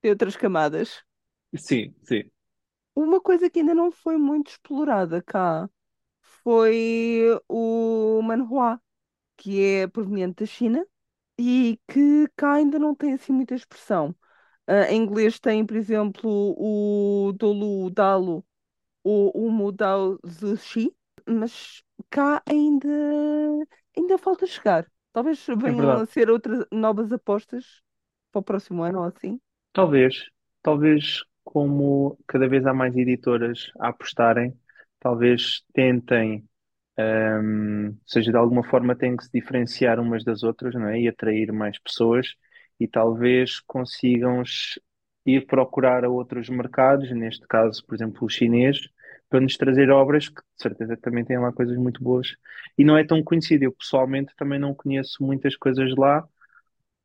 Tem 0.00 0.10
outras 0.10 0.36
camadas. 0.36 1.04
Sim, 1.56 1.94
sim, 2.04 2.30
Uma 2.94 3.20
coisa 3.20 3.48
que 3.50 3.60
ainda 3.60 3.74
não 3.74 3.90
foi 3.92 4.16
muito 4.18 4.50
explorada 4.50 5.22
cá 5.22 5.68
foi 6.44 7.26
o 7.48 8.20
manhua, 8.22 8.80
que 9.36 9.62
é 9.64 9.86
proveniente 9.88 10.44
da 10.44 10.46
China 10.46 10.86
e 11.38 11.80
que 11.88 12.28
cá 12.36 12.54
ainda 12.54 12.78
não 12.78 12.94
tem 12.94 13.14
assim 13.14 13.32
muita 13.32 13.54
expressão. 13.56 14.16
Ah, 14.66 14.90
em 14.92 15.02
inglês 15.02 15.40
tem, 15.40 15.66
por 15.66 15.76
exemplo, 15.76 16.30
o 16.58 17.32
Dolu 17.34 17.90
Dalo 17.90 18.44
ou 19.04 19.32
o 19.34 19.50
Mudao 19.52 20.18
Zushi, 20.26 20.94
mas 21.28 21.82
cá 22.10 22.42
ainda, 22.48 22.88
ainda 23.96 24.18
falta 24.18 24.46
chegar. 24.46 24.90
Talvez 25.12 25.44
é 25.64 25.72
venham 25.72 25.72
verdade. 25.72 26.02
a 26.02 26.06
ser 26.06 26.30
outras 26.30 26.64
novas 26.72 27.12
apostas 27.12 27.82
para 28.30 28.40
o 28.40 28.42
próximo 28.42 28.82
ano 28.82 28.98
ou 29.00 29.04
assim. 29.06 29.40
Talvez, 29.78 30.24
talvez 30.62 31.22
como 31.44 32.18
cada 32.26 32.48
vez 32.48 32.66
há 32.66 32.74
mais 32.74 32.96
editoras 32.96 33.70
a 33.78 33.88
apostarem, 33.88 34.52
talvez 34.98 35.62
tentem, 35.72 36.44
hum, 36.98 37.88
ou 37.90 37.96
seja, 38.06 38.30
de 38.32 38.36
alguma 38.36 38.64
forma 38.64 38.96
têm 38.96 39.16
que 39.16 39.24
se 39.24 39.30
diferenciar 39.32 40.00
umas 40.00 40.24
das 40.24 40.42
outras, 40.42 40.74
não 40.74 40.88
é? 40.88 41.00
E 41.00 41.08
atrair 41.08 41.52
mais 41.52 41.78
pessoas 41.78 42.34
e 42.80 42.88
talvez 42.88 43.60
consigam 43.60 44.42
ir 45.26 45.46
procurar 45.46 46.04
a 46.04 46.08
outros 46.10 46.48
mercados, 46.48 47.10
neste 47.12 47.46
caso, 47.46 47.84
por 47.86 47.94
exemplo, 47.94 48.24
o 48.24 48.28
chinês, 48.28 48.78
para 49.28 49.40
nos 49.40 49.56
trazer 49.56 49.90
obras 49.90 50.28
que 50.28 50.40
de 50.42 50.62
certeza 50.62 50.96
também 50.96 51.24
têm 51.24 51.38
lá 51.38 51.52
coisas 51.52 51.76
muito 51.76 52.02
boas. 52.02 52.34
E 52.76 52.84
não 52.84 52.96
é 52.96 53.04
tão 53.04 53.22
conhecido, 53.22 53.62
eu 53.64 53.72
pessoalmente 53.72 54.34
também 54.36 54.58
não 54.58 54.74
conheço 54.74 55.22
muitas 55.22 55.56
coisas 55.56 55.94
lá 55.96 56.26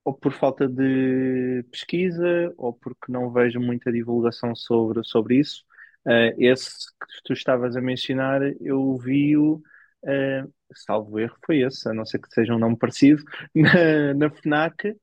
ou 0.04 0.14
por 0.14 0.34
falta 0.34 0.68
de 0.68 1.64
pesquisa, 1.72 2.54
ou 2.58 2.74
porque 2.74 3.12
não 3.12 3.32
vejo 3.32 3.60
muita 3.60 3.92
divulgação 3.92 4.56
sobre, 4.56 5.04
sobre 5.04 5.40
isso. 5.40 5.64
Uh, 6.06 6.36
esse 6.38 6.88
que 7.00 7.24
tu 7.24 7.34
estavas 7.34 7.76
a 7.78 7.82
mencionar, 7.82 8.42
eu 8.60 8.98
vi-o, 8.98 9.56
uh, 10.04 10.54
salvo 10.74 11.20
erro, 11.20 11.38
foi 11.46 11.62
esse, 11.62 11.88
a 11.88 11.94
não 11.94 12.06
ser 12.06 12.20
que 12.20 12.28
seja 12.30 12.54
um 12.54 12.60
nome 12.60 12.78
parecido, 12.78 13.24
na, 13.56 14.14
na 14.14 14.30
FNAC, 14.30 14.96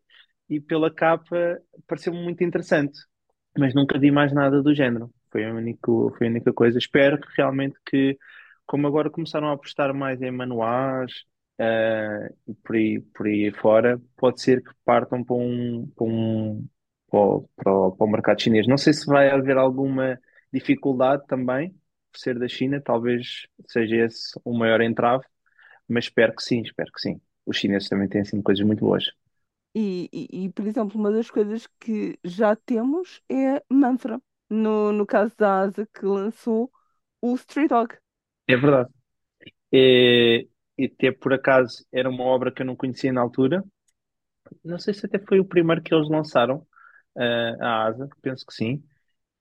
e 0.49 0.61
pela 0.61 0.93
capa 0.93 1.61
pareceu-me 1.87 2.23
muito 2.23 2.45
interessante, 2.45 2.99
mas 3.57 3.75
nunca 3.75 3.99
vi 3.99 4.11
mais 4.11 4.33
nada 4.33 4.63
do 4.63 4.75
género. 4.75 5.11
Foi 5.31 5.45
a 5.45 5.55
única, 5.55 5.91
foi 6.19 6.27
a 6.27 6.31
única 6.31 6.53
coisa. 6.53 6.79
Espero 6.79 7.21
que 7.21 7.29
realmente 7.37 7.77
que, 7.87 8.19
como 8.67 8.87
agora 8.87 9.11
começaram 9.11 9.49
a 9.49 9.53
apostar 9.55 9.95
mais 9.95 10.21
em 10.21 10.31
manuais, 10.31 11.25
uh, 11.61 12.35
e 12.49 12.55
por 12.55 12.77
aí, 12.77 13.01
por 13.15 13.27
aí 13.27 13.53
fora, 13.53 14.01
pode 14.17 14.41
ser 14.41 14.63
que 14.63 14.71
partam 14.85 15.23
para 15.25 15.37
um, 15.37 15.87
para 15.95 16.07
um 16.07 16.69
para 17.11 17.21
o, 17.21 17.49
para 17.57 17.73
o, 17.73 17.93
para 17.93 18.07
o 18.07 18.11
mercado 18.11 18.41
chinês. 18.41 18.67
Não 18.67 18.79
sei 18.79 18.93
se 18.93 19.07
vai 19.07 19.31
haver 19.31 19.57
alguma 19.57 20.19
dificuldade 20.53 21.27
também, 21.27 21.71
por 22.13 22.19
ser 22.19 22.39
da 22.39 22.49
China, 22.49 22.81
talvez 22.81 23.47
seja 23.69 23.97
esse 24.07 24.39
o 24.45 24.57
maior 24.57 24.81
entrave, 24.81 25.25
mas 25.89 26.05
espero 26.05 26.35
que 26.35 26.43
sim, 26.43 26.63
espero 26.63 26.91
que 26.93 27.01
sim. 27.01 27.21
Os 27.45 27.57
chineses 27.57 27.89
também 27.89 28.09
têm 28.09 28.21
assim 28.23 28.41
coisas 28.43 28.65
muito 28.65 28.81
boas. 28.81 29.05
E, 29.75 30.09
e, 30.13 30.45
e, 30.47 30.49
por 30.53 30.67
exemplo, 30.67 30.99
uma 30.99 31.13
das 31.13 31.31
coisas 31.31 31.67
que 31.79 32.19
já 32.25 32.57
temos 32.57 33.23
é 33.29 33.63
Mantra, 33.71 34.21
no, 34.49 34.93
no 34.93 35.07
caso 35.07 35.35
da 35.37 35.61
Asa, 35.61 35.87
que 35.95 36.05
lançou 36.05 36.71
o 37.21 37.35
Street 37.37 37.69
Dog. 37.69 37.97
É 38.49 38.57
verdade. 38.57 38.91
E, 39.73 40.49
e 40.85 40.87
até 40.87 41.13
por 41.13 41.33
acaso 41.35 41.85
era 41.93 42.09
uma 42.11 42.25
obra 42.25 42.53
que 42.53 42.63
eu 42.63 42.67
não 42.67 42.77
conhecia 42.77 43.13
na 43.13 43.21
altura. 43.23 43.65
Não 44.65 44.79
sei 44.79 44.95
se 44.95 45.07
até 45.07 45.19
foi 45.19 45.41
o 45.41 45.45
primeiro 45.45 45.83
que 45.83 45.95
eles 45.95 46.09
lançaram, 46.09 46.59
uh, 47.17 47.63
a 47.63 47.85
Asa, 47.87 48.09
penso 48.23 48.45
que 48.47 48.55
sim. 48.55 48.83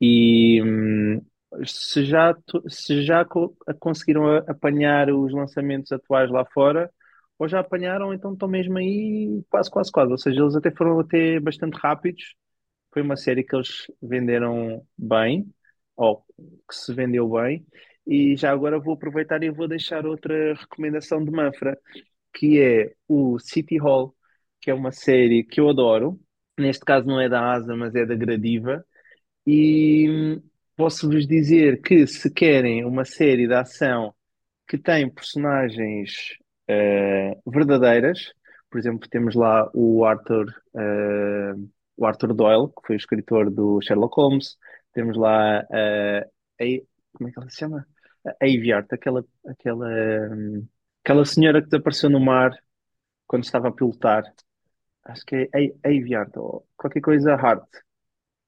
E 0.01 0.61
hum, 0.63 1.21
se 1.65 2.05
já, 2.05 2.35
se 2.69 3.03
já 3.03 3.25
co- 3.25 3.55
conseguiram 3.79 4.37
apanhar 4.49 5.11
os 5.11 5.33
lançamentos 5.33 5.91
atuais 5.91 6.31
lá 6.31 6.45
fora, 6.53 6.91
ou 7.39 7.47
já 7.49 7.59
apanharam, 7.61 8.13
então 8.13 8.33
estão 8.33 8.47
mesmo 8.49 8.77
aí 8.79 9.43
quase, 9.49 9.71
quase, 9.71 9.91
quase. 9.91 10.11
Ou 10.11 10.17
seja, 10.17 10.41
eles 10.41 10.55
até 10.55 10.71
foram 10.71 10.99
até 11.01 11.39
bastante 11.39 11.75
rápidos. 11.79 12.35
Foi 12.93 13.01
uma 13.01 13.17
série 13.17 13.43
que 13.43 13.55
eles 13.55 13.87
venderam 14.01 14.85
bem, 14.97 15.47
ou 15.95 16.23
que 16.69 16.75
se 16.75 16.93
vendeu 16.93 17.29
bem. 17.29 17.65
E 18.09 18.35
já 18.35 18.51
agora 18.51 18.79
vou 18.79 18.95
aproveitar 18.95 19.43
e 19.43 19.51
vou 19.51 19.67
deixar 19.67 20.05
outra 20.07 20.55
recomendação 20.55 21.23
de 21.23 21.31
Manfra, 21.31 21.77
que 22.33 22.59
é 22.59 22.93
o 23.07 23.37
City 23.39 23.77
Hall, 23.77 24.15
que 24.61 24.71
é 24.71 24.73
uma 24.73 24.91
série 24.91 25.43
que 25.43 25.61
eu 25.61 25.69
adoro. 25.69 26.19
Neste 26.59 26.83
caso 26.83 27.07
não 27.07 27.21
é 27.21 27.29
da 27.29 27.53
Asa, 27.53 27.75
mas 27.75 27.93
é 27.95 28.05
da 28.05 28.15
Gradiva. 28.15 28.83
E 29.47 30.41
posso-vos 30.75 31.27
dizer 31.27 31.81
que 31.81 32.07
se 32.07 32.31
querem 32.33 32.85
uma 32.85 33.05
série 33.05 33.47
de 33.47 33.53
ação 33.53 34.13
que 34.67 34.77
tem 34.77 35.09
personagens 35.09 36.37
eh, 36.67 37.35
verdadeiras, 37.45 38.33
por 38.69 38.79
exemplo, 38.79 39.09
temos 39.09 39.35
lá 39.35 39.69
o 39.73 40.05
Arthur, 40.05 40.47
eh, 40.75 41.53
o 41.97 42.05
Arthur 42.05 42.33
Doyle, 42.33 42.67
que 42.69 42.87
foi 42.87 42.95
o 42.95 42.97
escritor 42.97 43.49
do 43.51 43.81
Sherlock 43.81 44.15
Holmes, 44.19 44.57
temos 44.93 45.17
lá 45.17 45.65
eh, 45.71 46.27
a, 46.61 46.65
como 47.13 47.29
é 47.29 47.31
que 47.31 47.39
ela 47.39 47.49
se 47.49 47.57
chama? 47.57 47.85
A 48.41 48.75
Art, 48.77 48.91
aquela, 48.93 49.25
aquela, 49.47 49.87
hum, 50.31 50.67
aquela 51.03 51.25
senhora 51.25 51.61
que 51.61 51.69
desapareceu 51.69 52.09
no 52.09 52.19
mar 52.19 52.51
quando 53.27 53.43
estava 53.45 53.69
a 53.69 53.73
pilotar. 53.73 54.23
Acho 55.05 55.25
que 55.25 55.35
é 55.53 55.59
A- 55.85 55.89
Avey 55.89 56.15
Art, 56.15 56.35
ou 56.37 56.67
qualquer 56.77 57.01
coisa 57.01 57.35
Hart. 57.35 57.65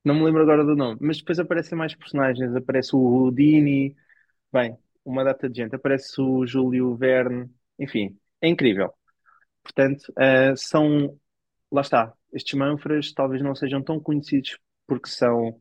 Não 0.03 0.15
me 0.15 0.23
lembro 0.25 0.41
agora 0.41 0.63
do 0.65 0.75
nome, 0.75 0.97
mas 1.01 1.17
depois 1.19 1.39
aparecem 1.39 1.77
mais 1.77 1.95
personagens. 1.95 2.55
Aparece 2.55 2.95
o 2.95 2.99
Houdini, 2.99 3.95
bem, 4.53 4.77
uma 5.05 5.23
data 5.23 5.49
de 5.49 5.57
gente. 5.57 5.75
Aparece 5.75 6.21
o 6.21 6.45
Júlio 6.47 6.95
Verne, 6.95 7.49
enfim, 7.79 8.17
é 8.41 8.47
incrível. 8.49 8.93
Portanto, 9.63 10.11
eh, 10.19 10.55
são, 10.57 11.17
lá 11.71 11.81
está, 11.81 12.13
estes 12.33 12.53
manfras 12.57 13.13
talvez 13.13 13.41
não 13.43 13.55
sejam 13.55 13.83
tão 13.83 13.99
conhecidos 13.99 14.59
porque 14.87 15.09
são 15.09 15.59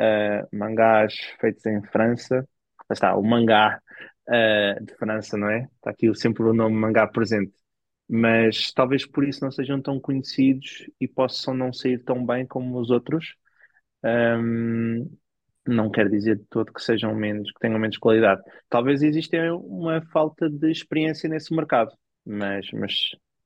eh, 0.00 0.46
mangás 0.52 1.14
feitos 1.40 1.66
em 1.66 1.82
França. 1.84 2.48
Está, 2.90 3.16
o 3.16 3.22
mangá 3.22 3.80
eh, 4.28 4.78
de 4.80 4.94
França, 4.96 5.36
não 5.36 5.50
é? 5.50 5.68
Está 5.76 5.90
aqui 5.90 6.14
sempre 6.14 6.42
o 6.44 6.52
nome 6.54 6.76
mangá 6.76 7.06
presente. 7.06 7.52
Mas 8.08 8.72
talvez 8.72 9.06
por 9.06 9.24
isso 9.24 9.44
não 9.44 9.50
sejam 9.50 9.80
tão 9.82 10.00
conhecidos 10.00 10.88
e 11.00 11.08
possam 11.08 11.54
não 11.54 11.72
sair 11.72 11.98
tão 12.04 12.24
bem 12.24 12.46
como 12.46 12.78
os 12.80 12.90
outros. 12.90 13.34
Ahm, 14.04 15.06
não 15.66 15.90
quer 15.90 16.08
dizer 16.08 16.36
de 16.36 16.44
todo 16.46 16.72
que 16.72 16.80
sejam 16.82 17.14
menos, 17.14 17.50
que 17.52 17.60
tenham 17.60 17.78
menos 17.78 17.98
qualidade. 17.98 18.42
Talvez 18.68 19.02
exista 19.02 19.36
uma 19.54 20.00
falta 20.12 20.48
de 20.48 20.70
experiência 20.70 21.28
nesse 21.28 21.54
mercado, 21.54 21.92
mas, 22.24 22.66
mas 22.72 22.94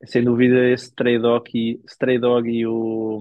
sem 0.05 0.25
dúvida 0.25 0.69
esse 0.71 0.87
Stray 0.87 1.19
Dog 1.19 1.51
e, 1.55 1.81
Stray 1.87 2.19
Dog 2.19 2.49
e 2.51 2.67
o, 2.67 3.21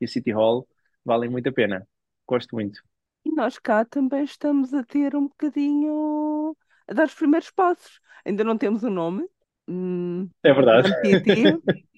e 0.00 0.04
o 0.04 0.08
City 0.08 0.32
Hall 0.32 0.66
valem 1.04 1.30
muito 1.30 1.48
a 1.48 1.52
pena. 1.52 1.86
Gosto 2.26 2.54
muito. 2.56 2.89
E 3.24 3.30
nós 3.32 3.58
cá 3.58 3.84
também 3.84 4.24
estamos 4.24 4.72
a 4.72 4.82
ter 4.82 5.14
um 5.14 5.28
bocadinho 5.28 6.56
a 6.88 6.94
dar 6.94 7.06
os 7.06 7.14
primeiros 7.14 7.50
passos. 7.50 8.00
Ainda 8.24 8.44
não 8.44 8.56
temos 8.58 8.82
o 8.82 8.90
nome, 8.90 9.26
hum, 9.68 10.28
É 10.42 10.52
verdade. 10.52 10.90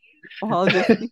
Assim. 0.43 1.11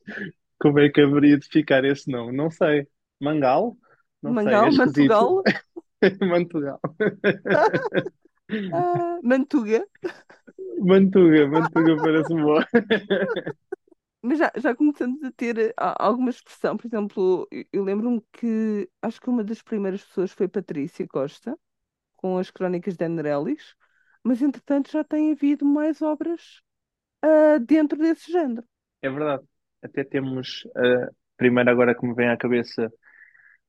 Como 0.59 0.79
é 0.79 0.89
que 0.89 1.01
haveria 1.01 1.39
de 1.39 1.47
ficar 1.47 1.85
esse 1.85 2.11
nome? 2.11 2.37
Não 2.37 2.51
sei. 2.51 2.87
Mangal? 3.21 3.77
Não 4.23 4.35
sei, 4.35 4.53
é 4.53 4.71
Mangal. 4.71 4.73
Mantugal, 4.73 5.43
Mantugal. 6.21 6.81
ah, 8.73 9.19
Mantuga. 9.23 9.87
Mantuga, 10.81 11.47
Mantuga 11.49 11.97
parece-me 11.97 12.43
boa. 12.43 12.67
Mas 14.23 14.39
já, 14.39 14.53
já 14.57 14.75
começamos 14.75 15.23
a 15.25 15.33
ter 15.33 15.59
eh, 15.59 15.75
alguma 15.77 16.31
expressão. 16.31 16.77
Por 16.77 16.87
exemplo, 16.87 17.49
eu, 17.73 17.83
lembro-me 17.85 18.23
que 18.33 18.89
acho 19.01 19.21
que 19.21 19.31
uma 19.31 19.43
das 19.43 19.63
primeiras 19.63 20.05
pessoas 20.05 20.33
foi 20.33 20.47
Patrícia 20.49 21.07
Costa, 21.09 21.59
com 22.17 22.37
as 22.37 22.51
Crónicas 22.51 22.97
de 22.97 23.05
Anerelis, 23.05 23.75
mas 24.23 24.43
entretanto 24.43 24.91
já 24.91 25.03
tem 25.03 25.33
havido 25.33 25.65
mais 25.65 26.03
obras 26.03 26.61
ah, 27.23 27.59
dentro 27.59 27.99
desse 27.99 28.31
género. 28.31 28.67
É 29.03 29.11
verdade. 29.11 29.45
Até 29.83 30.05
temos, 30.05 30.65
uh, 30.77 31.15
primeiro 31.37 31.71
agora 31.71 31.95
que 31.95 32.07
me 32.07 32.15
vem 32.15 32.29
à 32.29 32.37
cabeça, 32.37 32.93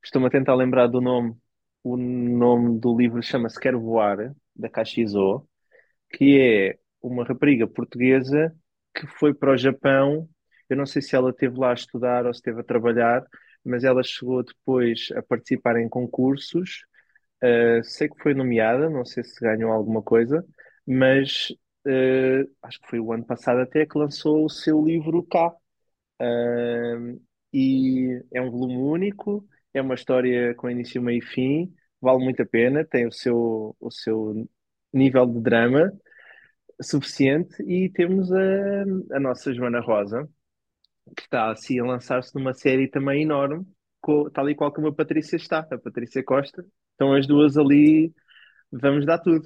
estou-me 0.04 0.28
a 0.28 0.30
tentar 0.30 0.56
lembrar 0.56 0.88
do 0.88 1.00
nome. 1.00 1.36
O 1.84 1.98
nome 1.98 2.80
do 2.80 2.96
livro 2.96 3.24
chama-se 3.24 3.60
Quero 3.60 3.80
Voar, 3.80 4.34
da 4.56 4.70
Caxizo, 4.70 5.48
que 6.12 6.40
é 6.40 6.80
uma 7.02 7.24
rapariga 7.24 7.68
portuguesa 7.68 8.54
que 8.94 9.08
foi 9.08 9.34
para 9.34 9.54
o 9.54 9.58
Japão. 9.58 10.30
Eu 10.72 10.78
não 10.78 10.86
sei 10.86 11.02
se 11.02 11.16
ela 11.16 11.32
esteve 11.32 11.60
lá 11.60 11.72
a 11.72 11.74
estudar 11.74 12.26
ou 12.26 12.34
se 12.34 12.40
esteve 12.40 12.62
a 12.62 12.64
trabalhar, 12.64 13.26
mas 13.64 13.84
ela 13.84 14.02
chegou 14.04 14.42
depois 14.44 15.10
a 15.16 15.22
participar 15.22 15.78
em 15.78 15.90
concursos. 15.90 16.86
Uh, 17.44 17.84
sei 17.84 18.08
que 18.08 18.22
foi 18.24 18.34
nomeada, 18.34 18.90
não 18.90 19.04
sei 19.04 19.24
se 19.24 19.38
ganhou 19.42 19.72
alguma 19.72 20.02
coisa, 20.02 20.46
mas 20.88 21.50
uh, 21.88 22.50
acho 22.64 22.80
que 22.82 22.88
foi 22.90 23.00
o 23.02 23.12
ano 23.12 23.26
passado 23.26 23.60
até 23.60 23.86
que 23.86 23.98
lançou 23.98 24.46
o 24.46 24.50
seu 24.50 24.82
livro 24.82 25.24
cá. 25.24 25.54
Um, 26.22 27.20
e 27.54 28.24
é 28.34 28.42
um 28.42 28.50
volume 28.50 28.78
único, 28.78 29.46
é 29.74 29.82
uma 29.82 29.96
história 29.96 30.56
com 30.56 30.70
início, 30.70 31.02
meio 31.02 31.20
e 31.20 31.22
fim, 31.22 31.74
vale 32.00 32.24
muito 32.24 32.42
a 32.44 32.46
pena, 32.46 32.86
tem 32.86 33.06
o 33.08 33.12
seu, 33.12 33.76
o 33.80 33.92
seu 33.92 34.48
nível 34.94 35.26
de 35.26 35.42
drama 35.42 35.92
suficiente 36.82 37.62
e 37.64 37.90
temos 37.90 38.32
a, 38.32 38.84
a 39.18 39.20
nossa 39.20 39.54
Joana 39.54 39.82
Rosa, 39.82 40.30
que 41.16 41.24
está 41.24 41.52
assim 41.52 41.80
a 41.80 41.86
lançar-se 41.86 42.34
numa 42.36 42.54
série 42.54 42.88
também 42.90 43.24
enorme, 43.24 43.66
co- 44.02 44.30
tal 44.32 44.50
e 44.50 44.56
qual 44.56 44.72
como 44.74 44.88
a 44.88 44.96
Patrícia 44.96 45.36
está, 45.36 45.60
a 45.60 45.78
Patrícia 45.80 46.24
Costa. 46.24 46.66
Estão 46.94 47.14
as 47.16 47.28
duas 47.28 47.58
ali, 47.58 48.14
vamos 48.72 49.06
dar 49.06 49.20
tudo. 49.20 49.44